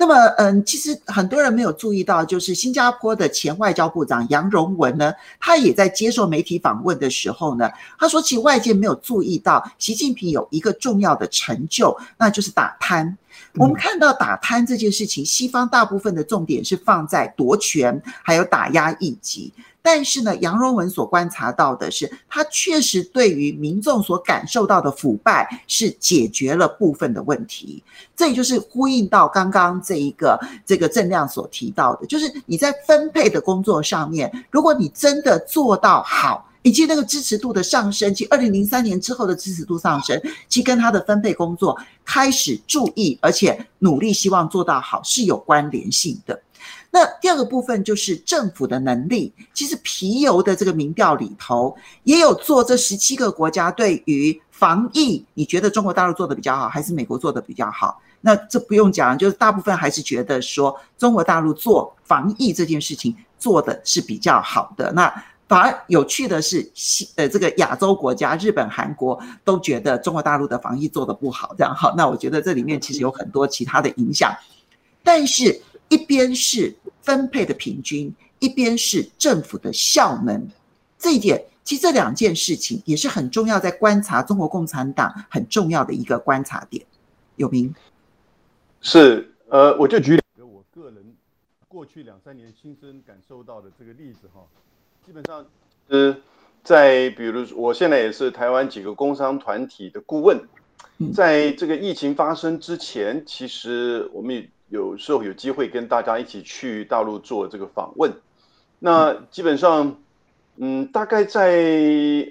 [0.00, 13.14] 那么，嗯，其实很多人没有注意到，就是新加坡的前外交部长杨荣文呢，他也在接受媒体访问的时候呢，他说，其实外界没有注意到习近平有一个重要的成就，那就是打贪。
[13.56, 19.52] 我们看到打贪这件事情，西方大部分的重点是放在夺权，还有打压异己。
[19.82, 27.82] 但是呢，杨荣文所观察到的是，他确实对于民众所感受到的腐败是解决了部分的问题。
[28.14, 36.46] 这也就是呼应到刚刚这一个这个郑亮所提到的，就是你在分配的工作上面，如果你真的做到好。
[36.62, 46.38] 以及那个支持度的上升，其实二零零三年之后的支持度上升，其跟他的分配工作开始注意，而且努力希望做到好是有关联性的。
[46.90, 49.32] 那第二个部分就是政府的能力。
[49.54, 58.00] 其实皮尤的这个民调里头也有做这十七个国家对于防疫，你觉得中国大陆做的比较好，还是美国做的比较好？
[58.20, 64.92] 那这不用讲，就是大部分还是觉得说中国大陆做防疫这件事情做的是比较好的。
[64.92, 65.10] 那
[65.48, 71.94] 反而有趣的是，西呃这个亚洲国家，日本、韩国都觉得中国大陆的防疫做得不好，这样好。
[71.96, 74.30] 那我觉得这里面其实有很多其他的影响，
[75.02, 76.72] 但是一边是
[77.02, 80.48] 分配的平均，一边是政府的效能，
[80.98, 86.84] 这一点其实这两件事情也是很重要，在观察中国共产党很重要的一个观察点。
[87.36, 87.74] 有名
[88.80, 91.14] 是呃，我就举两个我个人
[91.68, 94.42] 过去两三年亲身感受到的这个例子哈。
[95.06, 95.46] 基本上，
[95.88, 96.16] 呃，
[96.62, 100.38] 在比如我现在也是台湾几个工商团体的顾问，
[101.14, 108.10] 在这个疫情发生之前，其实我们也有时候有机会跟大家一起去大陆做这个访问。
[108.78, 110.00] 那基本上，
[110.56, 111.52] 嗯，大概在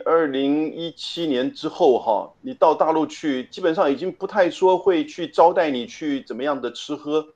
[0.06, 7.28] 二零一七年之后哈，你到大陆去，基本上已经不太说会去招待你去怎么样的吃喝，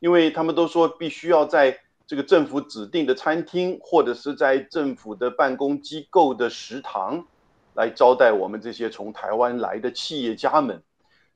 [0.00, 1.78] 因为他们都说必须要在。
[2.08, 7.26] 这个政府指定的餐厅，或者是在政府的办公机构的食堂，
[7.74, 10.82] 来招待我们这些从台湾来的企业家们。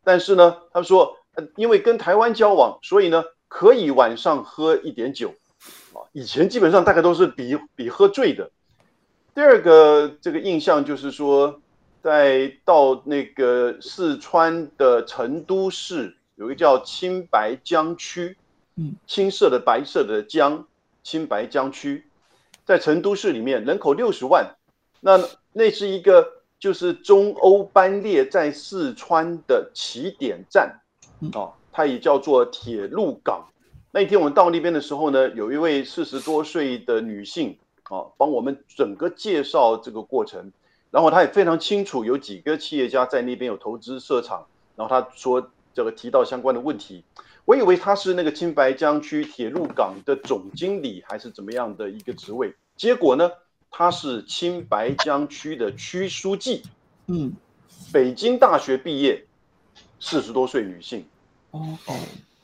[0.03, 1.19] 但是呢，他说，
[1.57, 5.35] 因为跟台湾交往，所以呢，可以晚上喝一点酒。
[5.95, 8.51] 啊，以前基本上大概都是比比喝醉的。
[9.35, 11.61] 第二个这个印象就是说，
[12.03, 18.37] 在到那个四川的成都市，有一个叫青白江区。
[18.75, 20.67] 嗯，青色的白色的江，
[21.03, 22.07] 青白江区，
[22.65, 24.57] 在成都市里面，人口六十万，
[25.01, 25.21] 那
[25.53, 26.27] 那是一个
[26.59, 30.81] 就是中欧班列在四川的起点站，
[31.31, 33.47] 啊，它也叫做铁路港。
[33.93, 40.51] 那一天我们到那边的时候呢，有一位四十多岁的女性啊，帮我们整个介绍这个过程，
[40.91, 47.05] 然后她也非常清楚有几个企业家在那边有投资设厂，然后她说这个提到相关的问题。
[47.45, 52.55] 我以为她是那个青白江区铁路港的总经理，还是怎么样的一个职位？
[52.77, 53.31] 结果呢，
[53.71, 56.63] 她是青白江区的区书记，
[57.09, 57.33] 嗯，
[57.93, 59.27] 北京大学毕业，
[60.01, 61.05] 四十多岁女性。
[61.53, 61.95] 哦哦，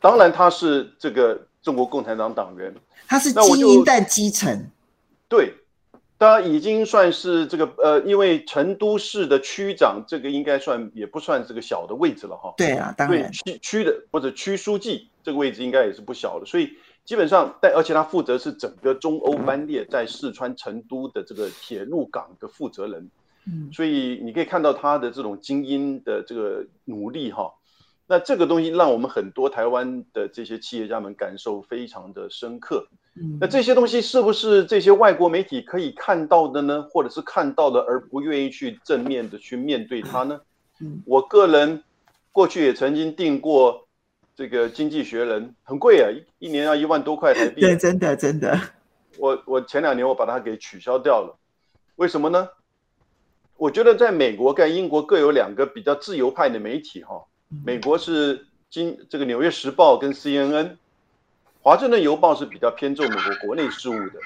[0.00, 2.72] 当然他是这个中国共产党党员，
[3.06, 4.64] 他是精英但基层，
[5.28, 5.52] 对。
[6.20, 12.52] 他已经算是这个呃，因为成都市的区长，这个应该算也不算这个小的位置了哈。
[12.56, 13.30] 对啊，当然。
[13.30, 16.72] 区区的或者区书记这个位置应该也是不小的，所以
[17.04, 23.08] 基本上，但而且他负责是整个中欧班列在四川成都的这个铁路港的负责人。
[23.46, 27.54] 嗯，所以你可以看到他的这种精英的这个努力哈。
[28.10, 32.88] 那这个东西让我们很多台湾的这些企业家们感受非常的深刻。
[33.38, 36.82] 那这些东西是不是这些外国媒体可以看到的呢？
[36.90, 40.40] 或者是看到的而不愿意去正面的去面对它呢？
[41.04, 41.82] 我个人
[42.32, 43.86] 过去也曾经订过
[44.34, 47.60] 这个《经济学人》，很贵啊，一一年要一万多块台币。
[47.62, 48.58] 对，真的真的。
[49.18, 51.36] 我我前两年我把它给取消掉了，
[51.96, 52.48] 为什么呢？
[53.56, 57.24] 我觉得在美国跟英国各有两个比较自由派的媒体哈，
[57.64, 60.76] 美国是今这个《纽约时报》跟 CNN。
[61.60, 64.20] 华盛顿邮报是比较偏重美国国内事务的，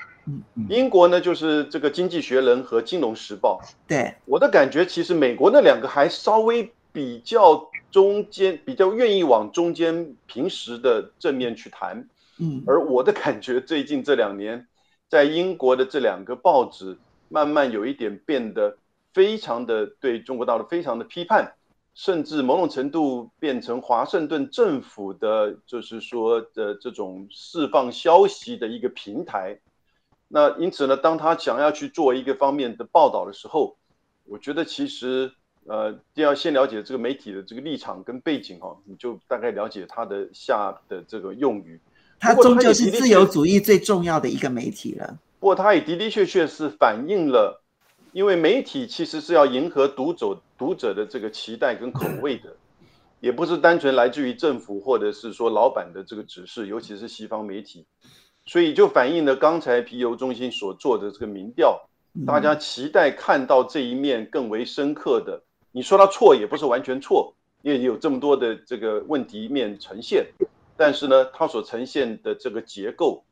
[0.68, 3.60] 英国呢就是这个《经济学人》和《金融时报》。
[3.88, 12.06] 对，我的感觉其实美国那两个还稍微比较中间，比较愿意往中间平时的正面去谈。
[12.38, 14.68] 嗯，而我的感觉最近这两年，
[15.08, 16.96] 在英国的这两个报纸
[17.28, 18.76] 慢慢有一点变得
[19.12, 21.54] 非常的对中国大陆非常的批判。
[21.94, 29.58] 甚至某种程度变成华盛顿政府的，就是说的这种释放消息的一个平台。
[30.28, 33.76] 那因此呢，当他想要去做一个方面的报道的时候，
[34.24, 35.30] 我觉得其实
[35.66, 41.78] 呃，要先了解这个媒体的这个立场跟背景哈，你就大概了解他的下的这个用语。
[42.18, 45.18] 它终究是自由主义最重要的一个媒体了。
[45.38, 47.61] 不过，它也的的确确是反映了。
[48.12, 52.54] 因为媒体其实是要迎合读者读者的这个期待跟口味的，
[53.20, 57.86] 也不是单纯来自于政府或者是说老板的这个指示，尤其是西方媒体，
[58.44, 61.88] 所以就反映了刚才皮尤中心所做的这个民调，
[62.26, 65.42] 大家期待看到这一面更为深刻的。
[65.72, 70.26] 你说它错也不是完全错，因为有这么多的这个问题面呈现，
[70.76, 73.24] 但是呢，它所呈现的这个结构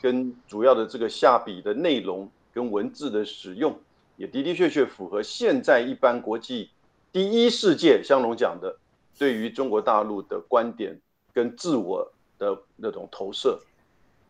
[0.00, 3.76] 跟主要的这个下笔的内容跟文字的使用。
[4.18, 6.70] 也的的确确符合现在一般国际
[7.12, 8.76] 第一世界香龙讲的
[9.16, 11.00] 对于中国大陆的观点
[11.32, 13.60] 跟自我的那种投射。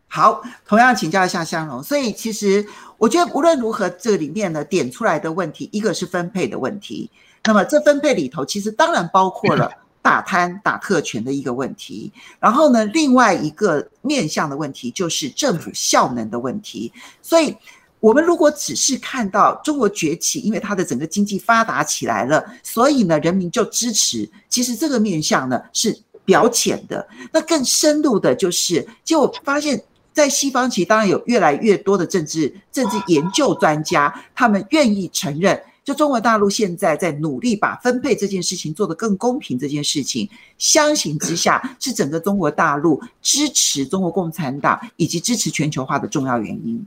[0.07, 1.82] 好，同样请教一下香龙。
[1.82, 2.66] 所以其实
[2.99, 7.11] 我觉得无论如何，这里面呢点出来的问题，一个是分配的问题。
[7.45, 9.72] 那么这分配里头，其实当然包括了
[10.03, 12.12] 打贪打特权的一个问题。
[12.39, 16.93] 然后呢，另外一个面向的问题就是政府效能的问题。
[17.22, 17.57] 所以。
[18.01, 24.28] 我们如果只是看到中国崛起，因为它的整个经济发达起来了，所以呢，人民就支持。
[24.49, 29.82] 其实这个面向呢是表浅的，那更深入的就是，就我发现，
[30.12, 46.86] 在西方其实当然有越来越多的政治政治研究专家，他们愿意承认，就中国大陆现在在努力把分配这件事情做得更公平这件事情，相形之下是整个中国大陆支持中国共产党以及支持全球化的重要原因。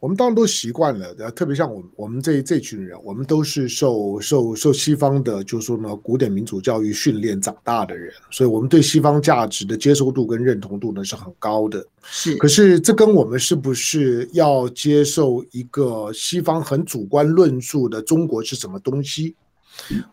[0.00, 11.86] 我们当然都习惯了，特别像我们我们这这群人，我们都是受受受西方的，就是说呢，古典民主教育训练长大的人，所以我们对西方价值的接受度跟认同度呢是很高的。
[12.02, 19.36] 是，可是这跟我们是不是要接受一个西方很主观论述的中国是什么东西？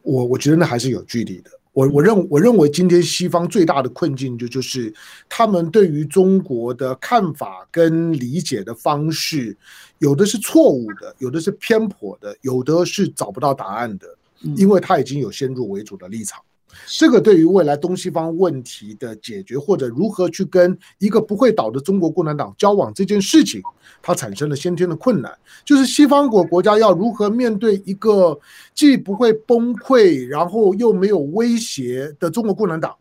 [0.04, 1.52] 我我觉得那还是有距离的。
[1.78, 4.92] 我我认我认为今天西方最大的困境就就是
[5.30, 9.56] 他们对于中国的看法跟理解的方式，
[10.00, 14.08] 有的是错误的，有的是偏颇的，有的是找不到答案的，
[14.56, 16.42] 因为他已经有先入为主的立场。
[16.86, 23.62] 这个对于未来东西方问题的解决，或者如何去跟一个不会倒的中国共产党交往这件事情，
[24.02, 25.32] 它产生了先天的困难。
[25.66, 28.40] 就是西方国国家要如何面对一个
[28.74, 32.96] 既不会崩溃，然后又没有威胁的中国共产党，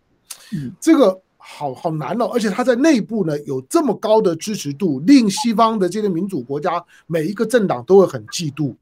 [0.80, 2.26] 这个好好难哦。
[2.32, 8.74] 而且它在内部呢有这么高的支持度，令西方的这些民主国家每一个政党都会很嫉妒。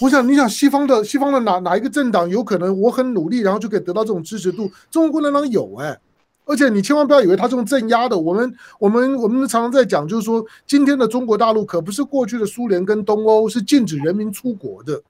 [0.00, 4.70] 我想，你想西方的西方的哪哪一个政党有可能我很努力，然后就可以得到这种支持度？
[4.90, 5.98] 中国共产党有哎，
[6.44, 8.18] 而且你千万不要以为他这种镇压的。
[8.18, 15.00] 我们我们我们常常在讲，就是说今天的中国大陆可不是过去的苏联跟东欧是禁止人民出国的。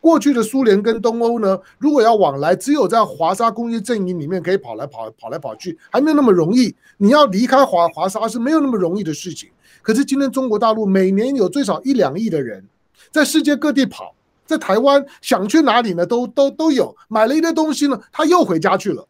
[0.00, 6.72] 过去的苏联跟东欧呢，如果要往来，只有在华沙工业阵营里面可以跑来跑跑来跑去，还没有那么容易。
[6.98, 9.48] 你要离开华华沙是没有那么容易的事情。
[9.82, 12.64] 可是今天中国大陆每年有最少一两亿的人
[13.10, 14.14] 在世界各地跑。
[14.46, 16.06] 在台湾想去哪里呢？
[16.06, 19.06] 都都都有，买了一堆东西呢，他又回家去了。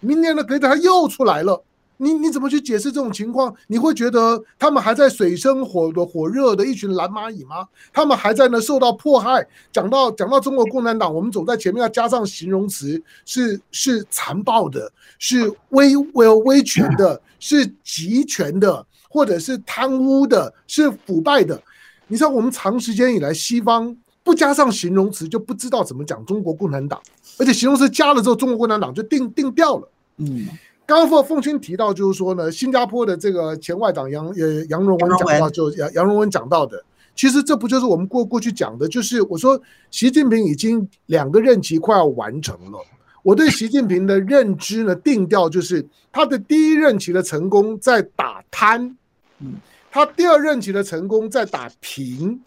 [0.00, 1.62] 明年呢，可能他又出来了。
[1.98, 3.54] 你你怎么去解释这种情况？
[3.66, 7.66] 你会觉得他们还在水深火的火热的一群蓝蚂蚁吗？
[7.92, 9.46] 他们还在呢受到迫害。
[9.70, 21.60] 讲到讲到中国共产党，我们走在前面要加上形容词，是是残暴的，是威威威权的，是集权的，或者是贪污的，是腐败的。
[22.08, 23.96] 你知道我们长时间以来西方。
[24.24, 27.00] 不加上形容词就不知道怎么讲中国共产党，
[27.38, 29.88] 而且形容词加了之后，中国共产党就定定调了。
[30.18, 30.46] 嗯，
[30.84, 36.84] 刚刚凤青提到就是说呢，新加坡的这个前外长杨呃杨荣文讲到，就杨杨荣文讲到的，
[37.16, 39.58] 其实这不就是我们过过去讲的，就是我说
[39.90, 42.78] 习近平已经两个任期快要完成了，
[43.22, 45.82] 我对习近平的认知呢定调就是
[46.12, 48.94] 他的第一任期的成功在打贪，
[49.38, 49.54] 嗯，
[49.90, 52.40] 他第二任期的成功在打平。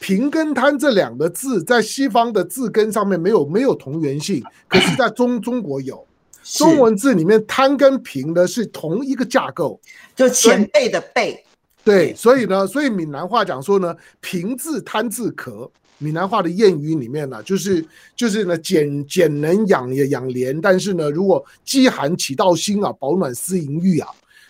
[0.00, 6.06] 平跟贪这两个字在西方的字根上面没有没有同源性，可是在中中国有，
[6.44, 9.80] 中文字里面贪跟平的是同一个架构，
[10.14, 11.44] 就前辈的辈。
[11.82, 15.68] 对，所以呢，所以闽南话讲说呢，平字贪字壳。
[16.00, 24.08] 闽南话的谚语里面呢，就是就是呢，俭俭能养也养廉，但是呢，如果饥寒起盗心啊，保暖思淫欲啊，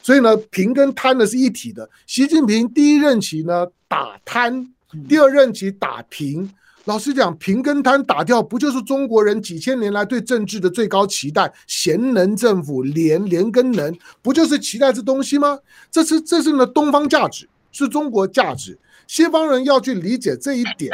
[0.08, 1.86] 所以呢，平跟贪呢是一体的。
[2.06, 4.66] 习近平第一任期呢打贪。
[5.06, 6.50] 第二任期打平，
[6.86, 11.52] 老实讲，平跟贪打掉，不就是中国人几千年来对政治的最高期待？
[11.66, 15.58] 贤能政府，廉廉跟能，不就是期待这东西吗？
[15.90, 18.78] 这是这是呢东方价值，是中国价值。
[19.06, 20.90] 西方人要去理解这一点，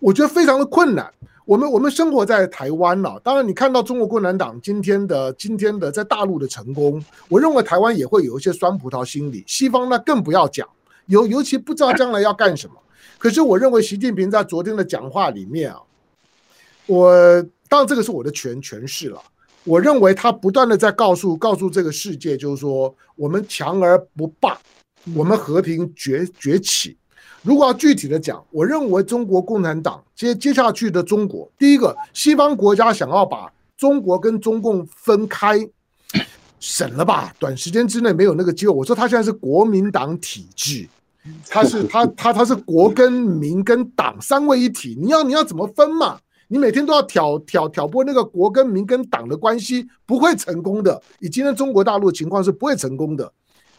[0.00, 1.08] 我觉得非常的困难。
[1.46, 9.44] 我们我们生活在台湾了，当然你看到中国共产党今天的今天的在大陆的成功，我认为台湾也会有一些酸葡萄心理。
[9.46, 10.66] 西方那更不要讲，
[11.04, 12.74] 尤尤其不知道将来要干什么。
[13.18, 15.80] 可是我认为习近平在昨天的讲话里面啊，
[16.86, 17.12] 我
[17.68, 19.20] 当然这个是我的诠诠释了。
[19.64, 24.58] 我认为他不断的在告诉告诉这个世界，就是说我们强而不霸，
[25.14, 26.96] 我们和平崛崛起。
[27.44, 35.58] 如果要具体的讲，我认为中国共产党接接下去的中国，第一个，西方国家想要把中国跟中共分开，
[36.58, 38.72] 省了吧， 短时间之内没有那个机会。
[38.72, 40.88] 我说他现在是国民党体制，
[41.50, 46.18] 他是他他他是国跟民跟党三位一体，你要你要怎么分嘛？
[46.48, 50.98] 你每天都要挑挑挑拨那个国跟民跟党的关系，不会成功的。
[51.20, 53.30] 以今天中国大陆的情况是不会成功的。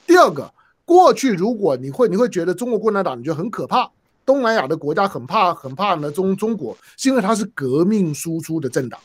[0.05, 0.53] 第二个。
[0.85, 3.89] 过去，如果你会，你会觉得中国共产党你觉得很可怕，
[4.23, 8.99] 东南亚的国家很怕，很怕呢中中国，是因为它是革命输出的政党。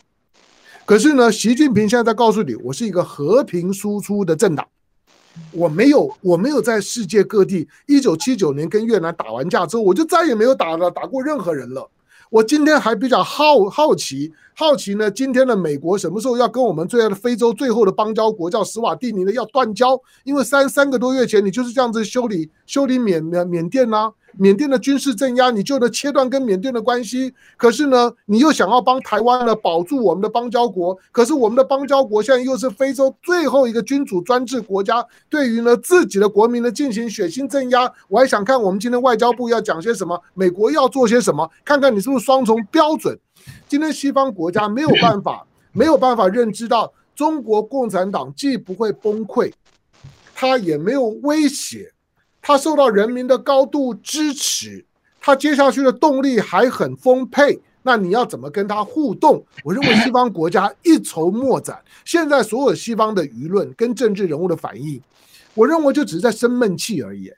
[0.84, 4.66] 可是呢，习近平现在在告诉你，我是一个和平输出的政党，
[5.52, 7.68] 我没有，我没有在世界各地。
[7.86, 11.88] 一九七九年跟越南打完架之后，我就再也没有打了，打过任何人了。
[12.30, 20.00] 我今天还比较好好奇，好奇呢，今天的美国什么时候要跟我们最爱的非洲最后的邦交国叫斯瓦蒂尼呢要断交？
[20.22, 27.34] 因为三三个多月前你就是这样子修理修理缅缅缅甸呐、缅甸的军事镇压，你就能切断跟缅甸的关系。
[27.56, 30.96] 可是呢，你又想要帮台湾呢保住我们的邦交国。
[31.12, 37.90] 可是我们的邦交国现在又是非洲最后一个君主专制国家，对于呢自己的国民呢进行血腥镇压。
[38.08, 43.18] 我还想看我们今天外交部要讲些什么，美国要做些什么，看看你是不是双重标准。
[43.68, 49.52] 今天西方国家没有办法， 没有办法认知到中国共产党既不会崩溃，
[50.34, 51.92] 它也没有威胁。
[52.42, 54.84] 他受到人民的高度支持，
[55.20, 57.60] 他接下去的动力还很丰沛。
[57.82, 59.42] 那你要怎么跟他互动？
[59.64, 61.82] 我认为西方国家一筹莫展。
[62.04, 65.00] 现在所有西方的舆论跟政治人物的反应，
[65.54, 67.32] 我认为就只是在生闷气而已。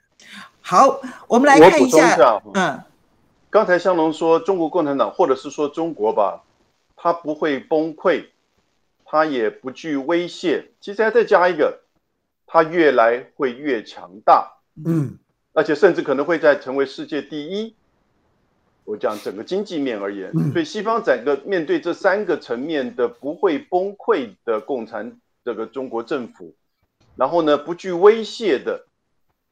[0.59, 1.97] 好，我们来看一下。
[1.97, 2.81] 一下嗯，
[3.49, 6.43] 刚才香农说中国共产党，或者是说中国吧，
[6.97, 8.25] 他不会崩溃，
[9.05, 10.71] 他也不惧威胁。
[10.81, 11.79] 其实还再加一个，
[12.45, 14.51] 他越来会越强大。
[14.85, 15.17] 嗯，
[15.53, 17.75] 而且甚至可能会在成为世界第一。
[18.85, 25.09] 我讲整个经济面而言，所以西方整个面对这三个层面的不会崩溃的共产
[25.45, 26.53] 这个中国政府，
[27.15, 28.85] 然后呢不具威胁的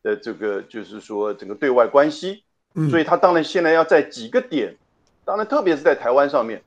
[0.03, 2.43] 的这个就是说整个对外关系，
[2.89, 4.75] 所以他当然现在要在几个点，
[5.23, 6.61] 当然特别是在台湾上面，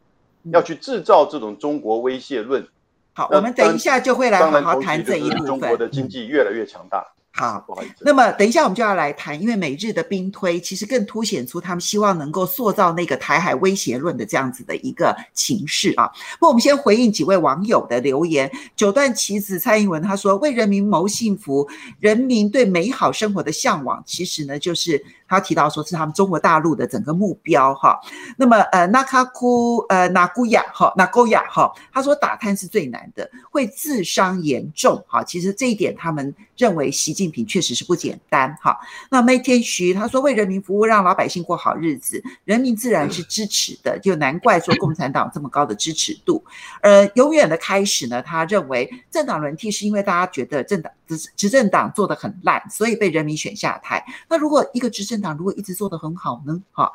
[0.44, 2.66] 要去制造这种中国威胁论。
[3.12, 5.46] 好，我们等一下就会来好好谈这一部分。
[5.46, 7.06] 中国的经济越来越强大。
[7.34, 7.66] 好。
[8.00, 16.06] 那么等一下我们就要来谈，因为美日的兵推其实更凸显出他们希望能够塑造那个台海威胁论的这样子的一个情势啊。
[16.34, 18.50] 不过我们先回应几位网友的留言。
[18.76, 21.68] 九段棋子蔡英文他说：“为人民谋幸福，
[21.98, 27.98] 人民对美好生活的向往，其实呢就是。”他提到说是他们中国大陆的整个目标哈，
[28.36, 35.24] 那么呃纳卡库呃纳古亚哈纳古亚哈，他说打探是最难的，会自伤严重哈。
[35.24, 38.78] 其实这一点他们认为习近平确实是不简单哈。
[39.10, 46.44] 那麦天徐他说为人民服务，让老百姓过好日子，人民自然是支持的，就难怪说共产党这么高的支持度。
[46.80, 54.04] 呃，永远的开始呢，他认为政党轮替是因为大家觉得政党执执政党做得很烂，所以被人民选下台。
[54.28, 56.60] 那如果一个执政党如果一直做得很好呢？
[56.72, 56.90] 哈，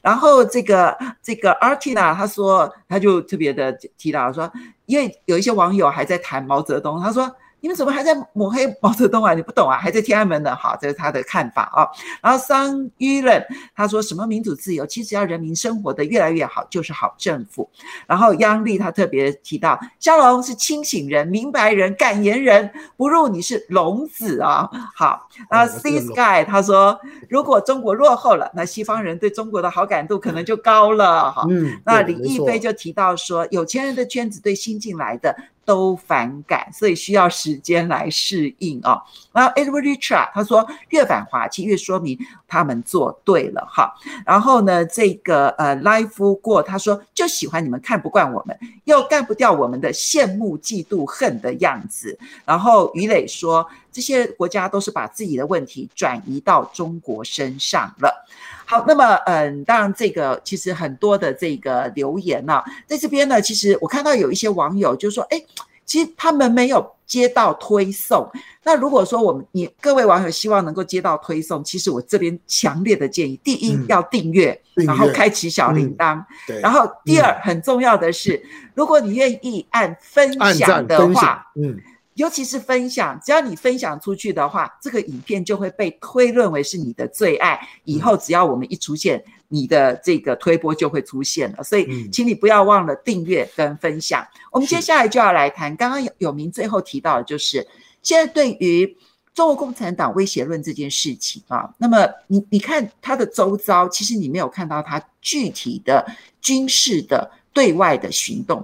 [0.00, 4.52] 然后这个这个 Artina 他说，他就特别的提到说，
[4.86, 7.34] 因为有一些网友还在谈毛泽东，他说。
[7.62, 9.34] 你们怎么还在抹黑毛泽东啊？
[9.34, 9.78] 你不懂啊？
[9.80, 10.54] 还在天安门呢？
[10.56, 11.86] 好，这是他的看法啊。
[12.20, 13.40] 然后桑于人
[13.72, 17.70] 他说什么民主自由，其实要人民生活得越来越好，就是好政府。
[18.04, 24.68] 然后央丽他特别提到，肖龙是清醒人、明白人、敢言人，不入你是聋子啊。
[24.96, 26.98] 好，然后 C Sky 他说，
[27.28, 31.30] 如果中国落后了，那西方人对中国的好感度可能就高了。
[31.30, 35.32] 哈，嗯，那李毅飞就提到说，有钱人的圈子对新进来的。
[35.64, 39.02] 都反感，所以需要时间来适应啊、哦。
[39.32, 43.94] 然后 Edward Richard 他说，越反华其实越说明他们做对了哈。
[44.26, 52.18] 然后呢，这个呃 Life 过他说，就喜欢你们看不惯我们，又干不掉我们的羡慕、嫉妒、恨的样子。
[52.44, 58.26] 然后于磊说，这些国家都是把自己的问题转移到中国身上了。
[58.72, 65.38] 好，那么嗯，当然这个其实很多的这个留言呢、啊，在这边呢，其实我看到有一些网友就说，哎，
[65.84, 68.26] 其实他们没有接到推送。
[68.64, 78.42] 那如果说我们你各位网友希望能够接到推送，其实我这边强烈的建议，第一、嗯、要订阅，然后开启小铃铛，嗯、对，然后第二、嗯、很重要的是，
[78.74, 81.78] 如果你愿意按分享的话，嗯。
[82.14, 87.58] 尤其是分享，只要你分享出去的话，这个影片就会被推论为是你的最爱。
[87.84, 91.64] 以后只要我们一出现，你的这个推波就会出现了。
[91.64, 94.26] 所以，请你不要忘了订阅跟分享。
[94.50, 97.66] 我们接下来就要来谈，刚刚有明最后提到的就是，
[98.02, 98.96] 现在对于
[99.34, 106.06] 中国共产党威胁论这件事情啊，那么你你看他的周遭，其实你没有看到他具体的
[106.42, 108.62] 军事的对外的行动，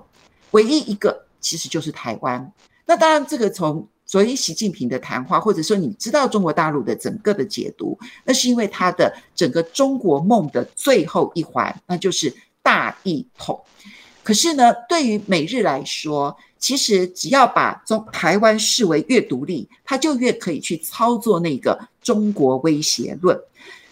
[0.51, 2.53] 唯一一个其实就是台湾。
[2.89, 13.61] 那当然，这个从昨天习近平的谈话，或者说你知道中国大陆的整个的解读，那是因为他的整个中国梦的最后一环，那就是大一统。
[14.23, 23.39] 可是呢，对于美日来说，其实只要把中台湾视为越独立，他就越可以去操作那个中国威胁论。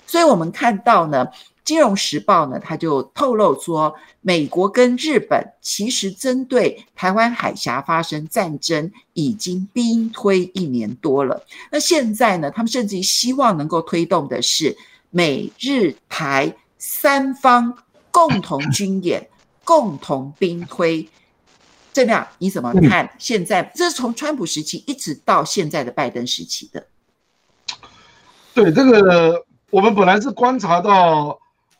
[0.06, 1.26] 所以我们看到呢。
[1.66, 11.44] 《金融时报》呢，他就透露说，美国跟日本其实针对台湾海峡发生战争已经兵推一年多了。
[11.72, 14.76] 那现在呢，他们甚至于希望能够推动的是
[15.10, 17.76] 美日台三方
[18.12, 19.28] 共同 军演、
[19.64, 21.08] 共同兵推。
[21.92, 23.10] 这样你怎么看？
[23.18, 26.86] 现在这是从川普时期一直到现在的拜登时期的。
[28.54, 31.36] 对这个，我们本来是观察到。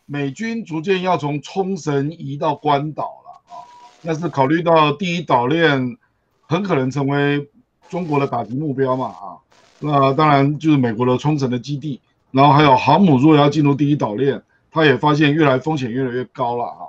[0.07, 3.67] 美军逐渐要从冲绳移到关岛了啊，
[4.05, 5.99] 但是考虑到第一岛链
[6.47, 7.49] 很可能成为
[7.89, 9.37] 中国的打击目标嘛啊，
[9.81, 12.01] 那当然就是美国的冲绳的基地，
[12.31, 14.41] 然后还有航母如果要进入第一岛链，
[14.71, 16.87] 他也发现越来风险越来越高了啊，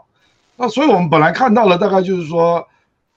[0.56, 2.68] 那所以我们本来看到的大概就是说，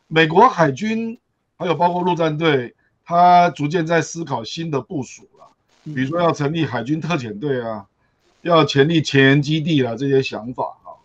[0.08, 1.18] 美国海军
[1.58, 2.74] 还有包括陆战队，
[3.04, 5.44] 他逐渐在思考新的部署了，
[5.94, 7.84] 比如说要成立海军特遣队啊。
[8.42, 10.96] 要成立前沿基地了，这些想法啊，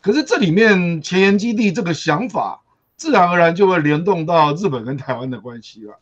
[0.00, 2.60] 可是这里面前沿基地这个想法，
[2.96, 5.98] 自然而然就会联动到日本跟台湾的关系了，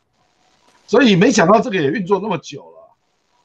[0.87, 2.95] 所以没想到这个也运作那么久了。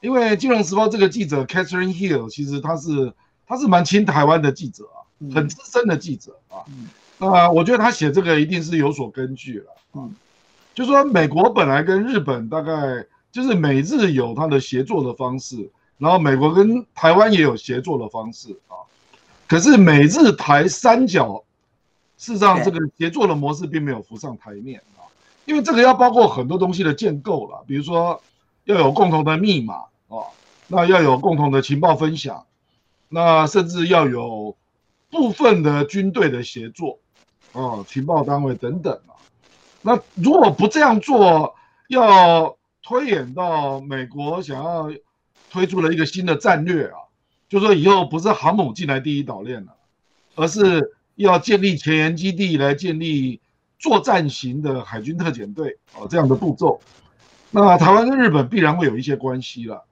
[0.00, 3.12] 因为《金融时报》这个记者 Catherine Hill，其实他是
[3.46, 4.98] 他是蛮亲台湾的记者啊，
[5.34, 6.62] 很资深的记者啊。
[7.18, 9.66] 那我觉得他写这个一定是有所根据了。
[9.94, 10.14] 嗯，
[10.74, 15.70] 就说美国本来跟日本大概就是美日有他的协作的方式。
[15.98, 18.86] 然后美国跟台湾也有协作的方式啊，
[19.48, 21.42] 可是美日台三角，
[22.16, 25.02] 事实上这个协作的模式并没有浮上台面啊，
[25.44, 28.22] 因为这个要包括很多东西的建构了，比如说
[28.62, 29.74] 要有共同的密码
[30.06, 30.22] 啊，
[30.68, 32.46] 那要有共同的情报分享，
[33.08, 34.56] 那甚至要有
[35.10, 37.00] 部分的军队的协作
[37.52, 39.18] 啊，情报单位等等啊，
[39.82, 41.56] 那如果不这样做，
[41.88, 44.88] 要推演到美国想要。
[45.50, 47.08] 推出了一个新的战略啊，
[47.48, 49.72] 就说以后不是航母进来第一岛链了，
[50.34, 53.40] 而是要建立前沿基地来建立
[53.78, 56.80] 作战型的海军特遣队啊，这样的步骤。
[57.50, 59.82] 那台湾跟日本必然会有一些关系了，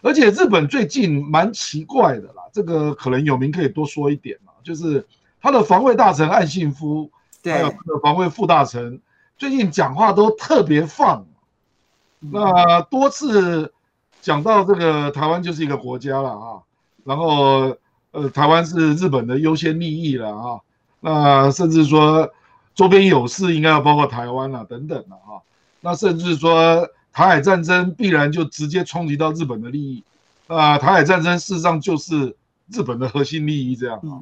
[0.00, 5.04] 而且日本最近蛮奇怪的啦，这个可能有名可以多说一点嘛，就是
[5.42, 7.10] 他的防卫大臣岸信夫，
[7.42, 9.00] 还有他的防卫副大臣
[9.36, 11.26] 最近讲话都特别放，
[12.20, 13.72] 那多次。
[14.22, 16.60] 讲到这个台湾就是一个国家了啊，
[17.04, 17.74] 然后
[18.10, 20.60] 呃台湾是日本的优先利益了啊，
[21.00, 22.30] 那甚至说
[22.74, 25.40] 周边有事应该要包括台湾了等等了啊，
[25.80, 30.04] 那甚至说台海战争必然就直接冲击到日本的利益
[30.48, 32.36] 啊，台海战争事实上就是
[32.70, 34.20] 日本的核心利益这样啊，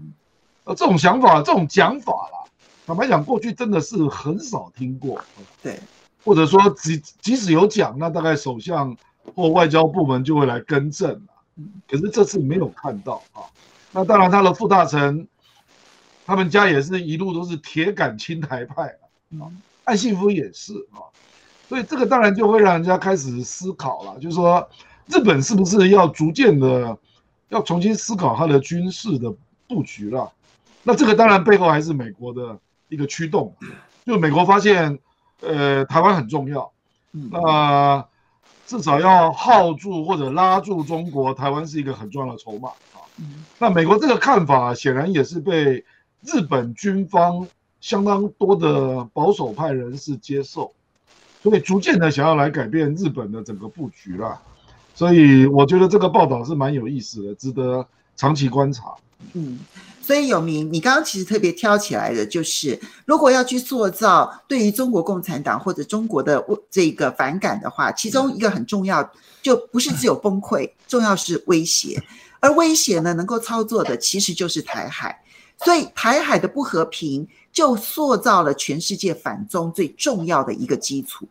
[0.63, 2.49] 呃这种想法这种讲法啦，
[2.87, 5.21] 坦白讲过去真的是很少听过，
[5.61, 5.81] 对，
[6.25, 8.97] 或者说即即使有讲，那大概首相。
[9.35, 13.43] 或外交部门就会来更正了，可是这次没有看到啊。
[13.91, 15.27] 那当然，他的副大臣，
[16.27, 18.85] 他们家也是一路都是铁杆亲台派
[19.41, 19.49] 啊。
[19.85, 21.01] 岸信夫也是啊，
[21.69, 24.69] 所以这个当然就会让人家开始思考了，就是说
[25.07, 26.97] 日本是不是要逐渐的
[27.49, 29.33] 要重新思考它的军事的
[29.67, 30.31] 布局了？
[30.83, 32.59] 那这个当然背后还是美国的
[32.89, 33.55] 一个驱动，
[34.05, 34.99] 就美国发现，
[35.41, 36.71] 呃，台湾很重要，
[37.11, 38.07] 那。
[38.69, 43.01] 至少要耗住或者拉住中国，台湾是一个很重要的筹码啊。
[43.59, 45.83] 那美国这个看法显然也是被
[46.23, 47.49] 日本军方
[47.81, 50.71] 相当多的保守派人士接受，
[51.43, 54.39] 所以逐渐的想要来改变日本的整个布局了。
[54.95, 58.95] 所以我觉得这个报道是蛮有意思的，值得长期观察。
[59.33, 59.59] 嗯。
[60.09, 69.07] 所以有明，你刚刚其实特别挑起来的，就是如果要去塑造对于中国共产党或者中国的这个反感的话，其中一个很重要，
[69.43, 72.03] 就不是只有崩溃，重要是威胁。
[72.41, 75.15] 而威胁呢，能够操作的其实就是台海。
[75.63, 81.29] 所以台海的不和平，就塑造了全世界反中最重要的一个基础。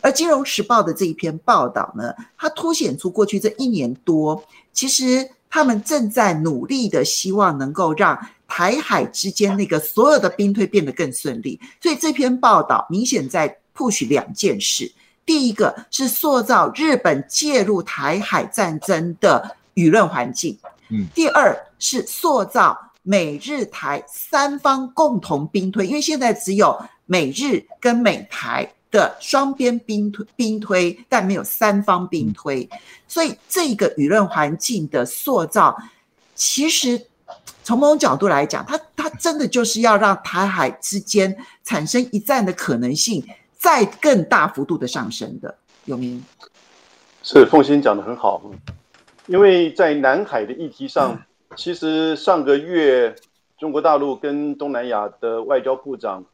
[0.00, 4.40] 而《金融时报》的这一篇报道呢，它凸显出过去这一年多，
[4.72, 5.28] 其实。
[5.54, 11.60] 他们正在努力的，希望能够让台海之间那个所有的兵推变得更顺利。
[11.80, 14.92] 所以这篇报道明显在 push 两件事：
[15.24, 20.56] 第一个是塑造日本介入台海战争的舆论环境；
[20.88, 26.76] 嗯，第二是塑造美日台三方共同兵推，因为现在只有
[27.06, 28.68] 美日跟美台。
[28.94, 32.68] 的双边兵推兵推，但没有三方兵推，
[33.08, 35.76] 所以这个舆论环境的塑造，
[36.36, 37.08] 其实
[37.64, 43.20] 从某种角度来讲，它它真的就是要让台海之间产生一战的可能性
[43.58, 45.52] 再更大幅度的上升的。
[45.86, 46.24] 有明
[47.24, 48.40] 是凤欣讲的很好，
[49.26, 51.20] 因为在南海的议题上，
[51.56, 53.12] 其实上个月
[53.58, 56.24] 中国大陆跟东南亚的外交部长。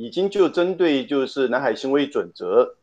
[0.00, 2.74] 已经就针对就是南海行为准则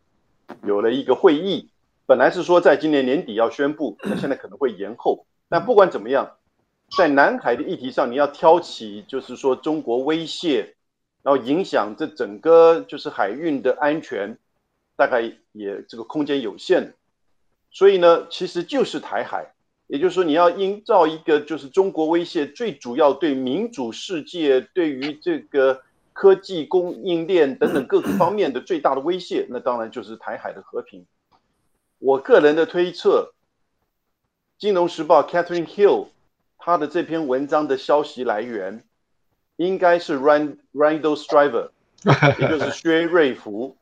[0.64, 1.68] 有了一个会议，
[2.06, 5.26] 本来是说在今年年底要宣布，那现在可能会延后。
[5.50, 6.34] 但不管怎么样，
[6.96, 10.76] 在南海的议题上，你要挑起就是说中国威胁，
[11.24, 14.38] 然后影响这整个就是海运的安全，
[14.96, 16.94] 大概也这个空间有限。
[17.72, 19.56] 所以呢，其实就是台海，
[19.88, 25.82] 也就是说你要营造一个就是中国威胁最主要对民主世界对于这个。
[26.18, 31.06] 科技供应链等等各个方面的最大的威胁，那当然就是台海的和平。
[32.00, 33.34] 我个人的推测，
[34.60, 36.08] 《金融时报》Catherine Hill
[36.58, 38.84] 他的这篇文章的消息来源，
[39.58, 41.70] 应该是 Randall Strieber，
[42.40, 43.78] 也就是 薛瑞福，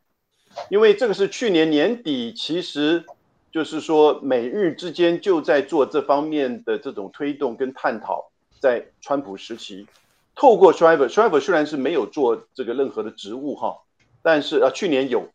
[0.70, 3.06] 因为这个是去年年底，其实
[3.50, 8.30] 就是说美日之间就在做这方面的这种推动跟探讨，
[8.60, 9.88] 在川普时期。
[10.36, 13.78] 透过 Schreiber，Schreiber 虽然是没有做这个任何的职务哈，
[14.22, 15.30] 但是啊，去年有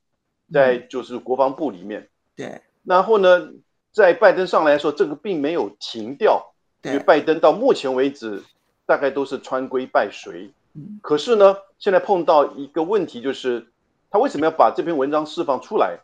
[0.53, 2.09] 在就是国防部里面。
[2.37, 2.61] 对。
[2.85, 3.51] 然后呢，
[3.93, 6.53] 在拜登上来说，这个并没有停掉，
[6.85, 8.43] 因为拜登到目前为止
[8.87, 10.51] 大概都是穿规拜随。
[11.03, 13.67] 可是呢，现在碰到一个问题，就是
[14.11, 15.99] 他为什么要把这篇文章释放出来？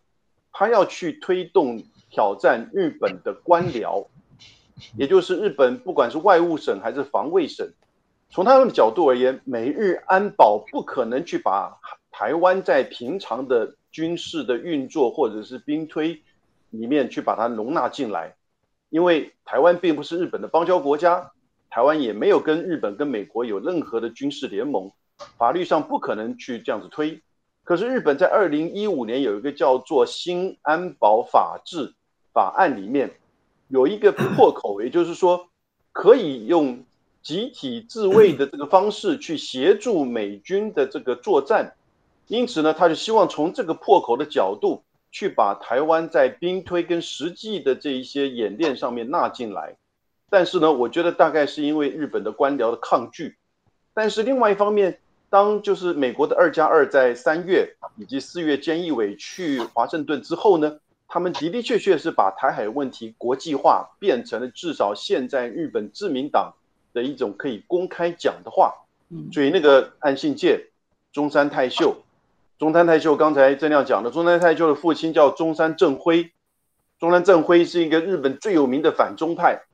[0.52, 4.06] 他要去推动挑战日本的官僚，
[4.96, 7.70] 也就是日本不管是外务省还是防卫省。
[8.28, 11.78] 从他们的角度而言，美日安保不可能去把
[12.10, 16.20] 台湾在平常的军事的运作或者是兵推
[16.70, 18.34] 里面去把它容纳进来，
[18.90, 21.30] 因为台湾并不是日本的邦交国家，
[21.70, 24.90] 台湾也没有跟日本跟美国有任何的军事联盟，
[25.38, 27.22] 法律上不可能去这样子推。
[27.64, 31.94] 可是日本在二零一五年有一个叫做新安保法制
[32.34, 33.12] 法案里面
[33.68, 35.48] 有一个破口，也就是说
[35.92, 36.84] 可以用。
[37.26, 41.74] 集体自卫的这个方式去协助美军的这个作战，
[42.28, 49.74] 因此呢，他就希望从这个破口的角度去把台湾在兵推跟实际的这一些演练上面纳进来。
[50.30, 53.36] 但是呢，我觉得大概是因为日本的官僚的抗拒。
[53.92, 66.54] 但是另外一方面，当就是美国的二加二在三月以及四月菅义伟去华盛顿之后呢，他们的的确确是把台海问题国际化，变成了至少现在日本自民党。
[66.96, 68.72] 的一种可以公开讲的话，
[69.30, 70.70] 所以那个岸信介、
[71.12, 71.94] 中山泰秀、
[72.58, 76.32] 中山泰秀刚才郑亮讲的，中山泰秀的父亲叫中山正辉，
[76.98, 79.64] 中山正辉是一个日本最有名的反中派。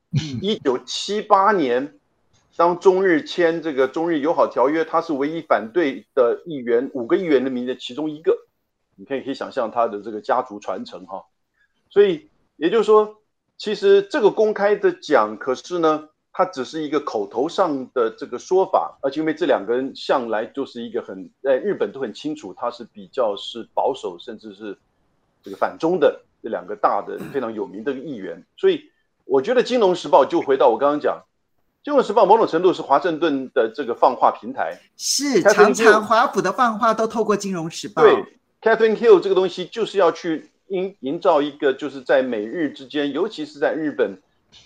[0.41, 1.93] 一九七八年，
[2.57, 8.37] 当中日签这个中日友好条约，他是唯一反对的议员，五个议员的名的其中一个。
[8.97, 11.23] 你可以可以想象他的这个家族传承哈。
[11.89, 13.15] 所以也就是说，
[13.57, 16.09] 其实这个公开的讲，可是呢。
[16.35, 24.75] 他只是一个口头上的这个说法，而且因为这两个人向来就是一个很在日本都很清楚，他是比较是保守，甚至是
[25.43, 28.81] 这个反中的这两个大的非常有名的议员，所以
[29.25, 31.21] 我觉得《金融时报》就回到我刚刚讲，
[31.85, 38.01] 《金融时报》某种程度是华盛顿的这个放话平台，是常常华府的放话都透过《金融时报》。
[38.05, 44.17] 对，Catherine Hill 这个东西就是要去营营造一个就是在美日之间，尤其是在日本。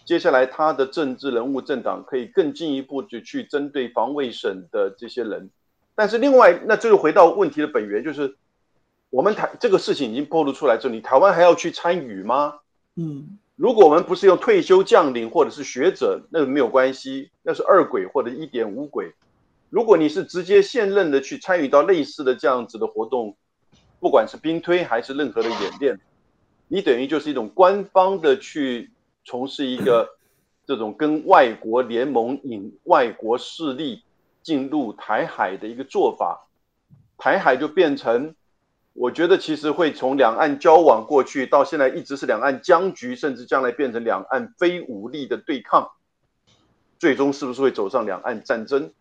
[0.06, 5.50] 接下来，他的政治人物政党可以更进一步的去针对防卫省的这些人，
[5.96, 8.36] 但是另外，那这就回到问题的本源，就是
[9.10, 12.56] 我们台这个事情已经暴露出来之后，你台湾还要去参与吗？
[12.96, 19.14] 嗯，如果我们不是用退休将领或者是学者，那没有关系，那是二轨或者一点五轨。
[19.70, 23.36] 如果你是直接现任的去参与到类似的这样子的活动，
[24.00, 26.00] 不管是兵推还是任何的演练，
[26.68, 28.92] 你等于就是一种官方的去
[29.28, 30.18] 从事一个
[30.66, 34.02] 这种跟外国联盟引外国势力
[34.42, 36.48] 进入台海的一个做法，
[37.18, 38.34] 台海就变成。
[39.00, 45.92] 我觉得其实会从两岸交往过去到现在一直是两岸僵局，甚至将来变成两岸非武力的对抗，
[46.98, 48.92] 最终是不是会走上两岸战争？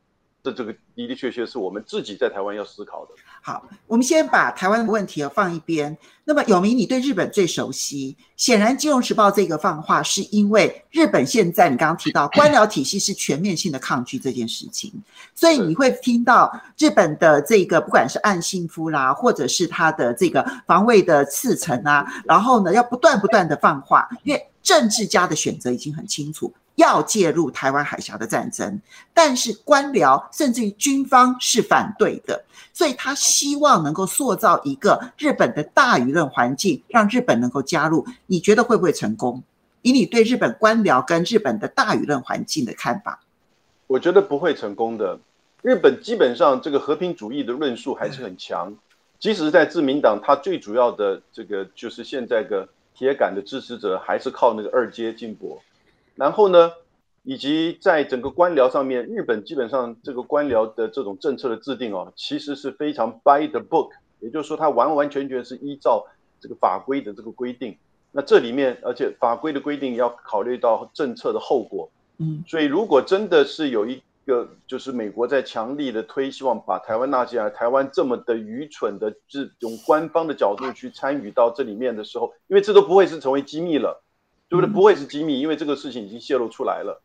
[0.46, 3.10] 这这个的的确确是我们自己在台湾要思考的。
[3.42, 5.96] 好，我们先把台湾的问题放一边。
[6.24, 14.92] 那么永明，你对日本最熟悉，显然《金融时报》这个放话是因为日本现在你刚刚提到 官僚体系是全面性的抗拒这件事情，
[15.34, 26.52] 所以你会听到日本的这个不管是岸信夫啦，或者是他的这个防卫的次层啊，然后呢要不断不断的放话，因为政治家的选择已经很清楚。
[26.76, 28.80] 要介入台湾海峡的战争，
[29.12, 38.06] 但是官僚甚至于军方是反对的，所以他希望能够塑造一个日本的大舆论环境，让日本能够加入。
[38.26, 39.42] 你觉得会不会成功？
[39.82, 43.20] 以你对日本官僚跟日本的大舆论环境的看法，
[43.86, 45.18] 我觉得不会成功的。
[45.62, 48.74] 日本基本上这个和平主义的论述还是很强，
[49.18, 55.58] 即使在自民党，他最主要的这个就是现在的铁杆的支持者，还是靠那个二阶进博。
[56.16, 56.72] 然后呢，
[57.22, 63.90] 以及在整个官僚上面，日本基本上这个官僚的这种政策的制定哦，其实是非常 by the book，
[64.20, 66.06] 也就是说，它完完全全是依照
[66.40, 67.76] 这个法规的这个规定。
[68.12, 71.90] 那这里面，而且法规的规定要考虑到政策的后果。
[72.18, 84.02] 嗯，所以如果真的是有一个，就是美国在强力的推，希望把台湾纳进来，台湾这么的愚蠢的这种官方的角度去参与到这里面的时候，因为这都不会是成为机密了。
[84.48, 84.72] 对不对？
[84.72, 87.02] 不会是机密，因为这个事情已经泄露出来了。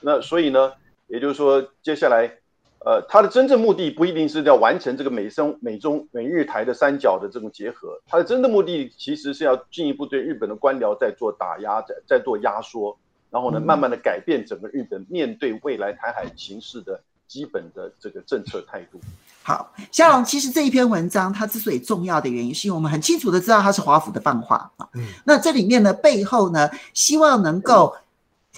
[0.00, 0.72] 那所以呢，
[1.06, 2.38] 也就是说，接下来，
[2.84, 12.98] 呃，他的真正目的不一定是要完成这个美中美中美日台的三角的这种结合，他的真正目的其实是要进一步对日本的官僚在做打压，在在做压缩，
[13.30, 17.00] 然后呢，慢慢的改变整个日本面对未来台海形势的
[17.32, 19.00] 基本的这个政策态度。
[19.42, 24.86] 好，夏龙，其实这一篇文章它之所以重要的原因，是因为我们很清楚的知道它是华府的放话啊。
[24.92, 27.96] 嗯，那这里面呢，背后呢，希望能够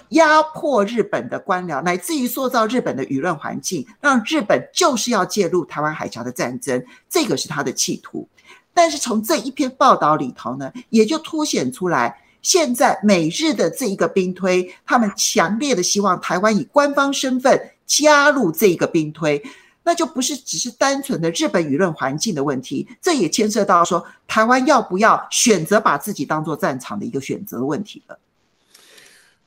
[0.09, 8.29] 压迫日本的官僚，乃至于塑造日本的舆论环境，让日本就是要介入台湾海峡的战争，这个是他的企图。
[8.75, 19.43] 但是从这一篇报道里头呢，也就凸显出来，现在美日的这一个兵推，他们强烈的希望台湾以官方身份加入这一个兵推。
[19.87, 28.19] 那就不是只是单纯的日本舆论环境的问题，这也牵涉到说台湾要不要选择把自己当做战场的一个选择问题了。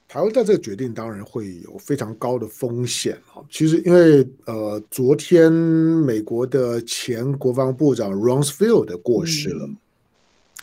[0.07, 3.41] 台湾在这个决定当然会有非常高的风险啊。
[3.49, 9.67] 其实因为呃，昨天美国的前国防部长 Rumsfeld 过世了，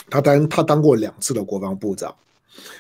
[0.08, 2.14] 他当他当过两次的国防部长，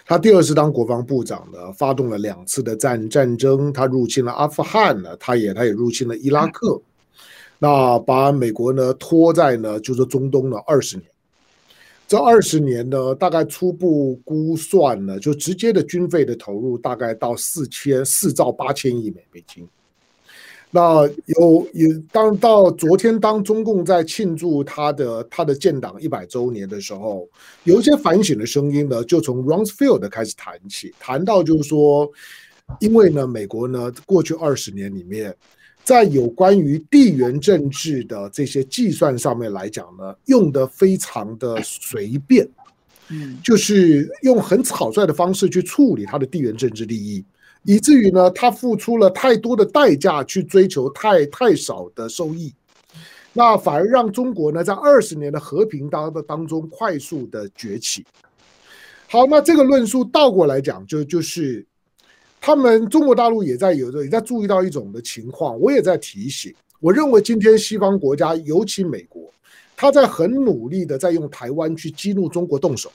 [0.06, 6.80] 他第二次当国防部长呢，发动了两次的战战争，他入侵了阿富汗呢，他也他也入侵了伊拉克，
[7.58, 11.06] 那把美国呢拖在呢就是中东呢二十年，
[12.06, 19.66] 这二十年呢大概初步估算呢，就直接的军费的投入大概到四千四兆八千亿美美金。
[20.74, 27.28] 那有有当到昨天，当中共在庆祝他的他的建党一百周年的时候，
[27.62, 32.10] 有一些反省的声音呢，就从 Rumsfeld 开始谈起，谈到就是说，
[32.80, 35.32] 因为呢，美国呢过去二十年里面，
[35.84, 42.48] 在有关于地缘政治的这些计算上面来讲呢，用的非常的随便，
[43.10, 47.24] 嗯，就是用很草率的方式去处理他的地缘政治利益。
[47.64, 52.52] 以至于呢，他付出了太多的代价去追求太太少的收益，
[53.32, 58.04] 那反而让中国呢在二十年的和平当的当中快速的崛起。
[59.08, 61.64] 好，那这个论述倒过来讲，就就是
[62.40, 66.54] 他们中国大陆也在有的也在注意到一种的情况，我也在提醒。
[66.80, 69.32] 我认为今天西方国家，尤其美国，
[69.74, 72.92] 他在很努力的在用台湾去激怒中国动手。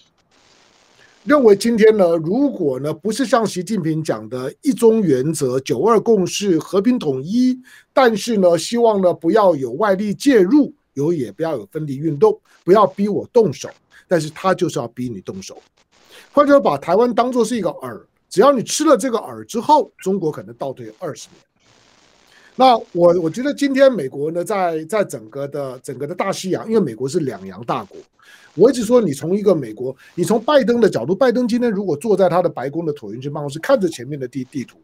[1.29, 7.55] 认为今天呢，如果呢不是像习近平讲的一中原则、九二共识、和平统一，
[7.93, 13.69] 但是呢，希望呢不要有外力介入，有也不要有分离运动，不要逼我动手，
[14.07, 15.61] 但是他就是要逼你动手，
[16.33, 21.43] 或者把台湾当作是一个饵，只要你吃了这个饵之后，中国可能倒退二十年。
[22.55, 27.99] 那我我觉得今天美国呢，在在整个的整个的大西洋，因为美国是两洋大国，
[28.59, 34.77] 我一直说，你从一个美国，你从拜登的角度，拜登今天如果坐在他的白宫的椭圆形办公室，看着前面的地地图，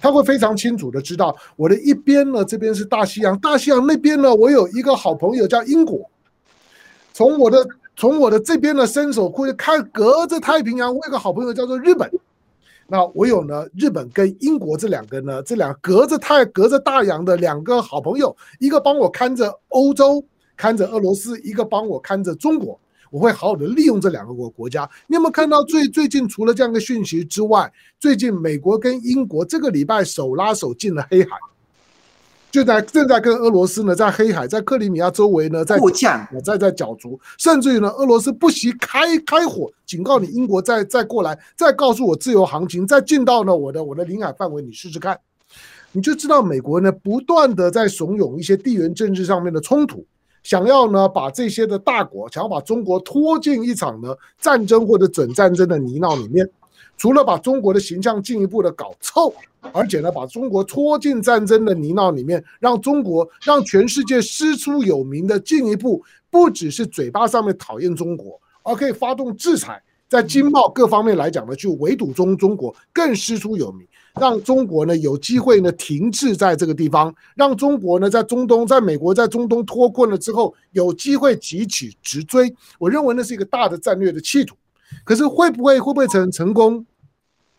[0.00, 6.08] 他会非常清楚的知道，我的一边呢，这边是大西洋，大西洋那边呢，我有一个好朋友叫英国，
[7.12, 7.66] 从我的
[7.96, 12.08] 从我的这边呢，伸手过去看，隔着太平洋，我有个好朋友叫做日本。
[12.86, 20.24] 那我有呢，日本跟英国这两个呢，这两隔着太隔着大洋的两个好朋友，一个帮我看着欧洲，
[20.56, 22.78] 看着俄罗斯，一个帮我看着中国。
[23.10, 24.88] 我会好好的利用这两个国国家。
[25.06, 31.30] 你有没有看到最最近除了这样的讯息之外，最近美国跟英国这个礼拜手拉手进了黑海。
[32.50, 45.20] 就在正在跟俄罗斯呢，在黑海，在克里米亚周围呢，在互呛，在在角逐，甚至于呢，俄罗斯不惜开开火，警告你英国再再过来，再告诉我自由航行，再进到呢我的我的领海范围，你试试看，
[45.92, 50.02] 你就知道美国呢不断的在怂恿一些地缘政治上面的冲突，
[50.48, 56.48] 想要呢把这些的大国，想要把中国拖进一场呢战争或者准战争的泥淖里面。
[56.96, 59.30] 除了把中国的形象进一步的搞臭，
[59.72, 73.86] 而且呢，把中国拖进战争的泥淖里面，让中国让全世界师出有名的进一步，不只是嘴巴上面讨厌中国，而可以发动制裁，在经贸各方面来讲呢，去围堵中中国，更师出有名，
[74.18, 82.54] 让中国呢有机会呢停滞在这个地方，让中国呢在中东，在美国在中东脱困了之后，有机会急起直追。
[82.78, 84.56] 我认为那是一个大的战略的企图。
[85.04, 86.84] 可是会不会会不会成成功？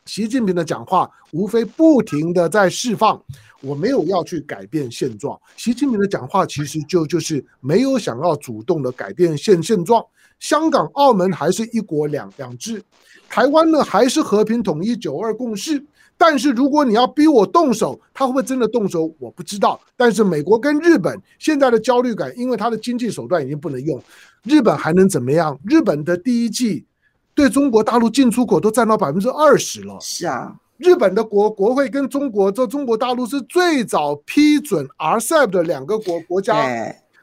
[0.06, 3.22] 习近平的讲话无非不停的在释放，
[3.62, 5.40] 我没有要去改变现状。
[5.56, 10.04] 习近平的讲话其实就就是没有想要主动的改变现现状。
[10.40, 12.82] 香港、澳门还是一国两两制，
[13.30, 15.86] 台湾呢还是和平统一、九二共识。
[16.20, 19.10] 但是如果你要逼我动手，他会不会真的动手？
[19.20, 19.80] 我不知道。
[19.96, 23.98] 但是美国跟日本现在的焦虑感，因为他的经济手段已经不能用，
[24.44, 25.58] 日本还能怎么样？
[25.64, 26.86] 日本的第一季。
[27.34, 29.98] 对中国大陆进出口都占到百分之二十了。
[30.02, 36.54] 是啊，日本的国国会跟中国这中国大陆是最早批准 RCEP 的两个国国家，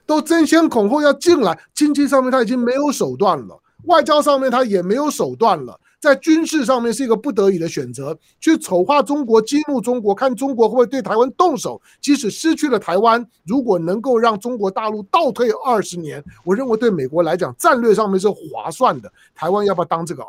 [0.07, 1.59] 都争先恐后要进来。
[1.75, 5.79] 经济上面他已经没有手段了，外交上面他也没有手段了。
[6.07, 11.83] 在军事上面是一个不得已的选择，去丑化中国、激怒中国，看中国会不会对台湾动手。
[12.01, 19.13] 即使失去了台湾，如果能够让中国大陆倒退二十年，我认为对美国来讲战略上面是划算的。
[19.35, 20.29] 台湾要不要当这个饵？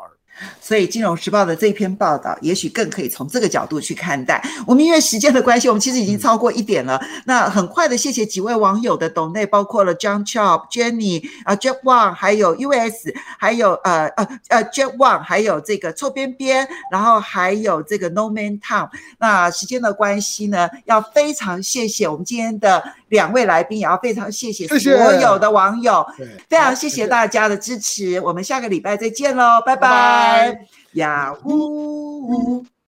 [0.60, 4.42] 所以《金融时报》的这篇报道，也许更可以从这个角度去看待。
[4.66, 7.00] 我们因为时间的关系，我们其实已经超过一点了。
[7.24, 18.88] 那很快的，谢谢几位网友的懂内，包括了 John Chop、Jenny 啊、Jack Wang，还有 US，还有呃呃呃 Jack Wang，还有这个臭边边，然后还有这个 No Man Town。
[19.18, 26.06] 那时间的关系呢，要非常谢谢我们今天的两位来宾，也要非常谢谢所有的网友，
[26.48, 28.20] 非常谢谢大家的支持。
[28.20, 30.66] 我们下个礼拜再见喽，拜拜。
[30.92, 32.64] 雅虎。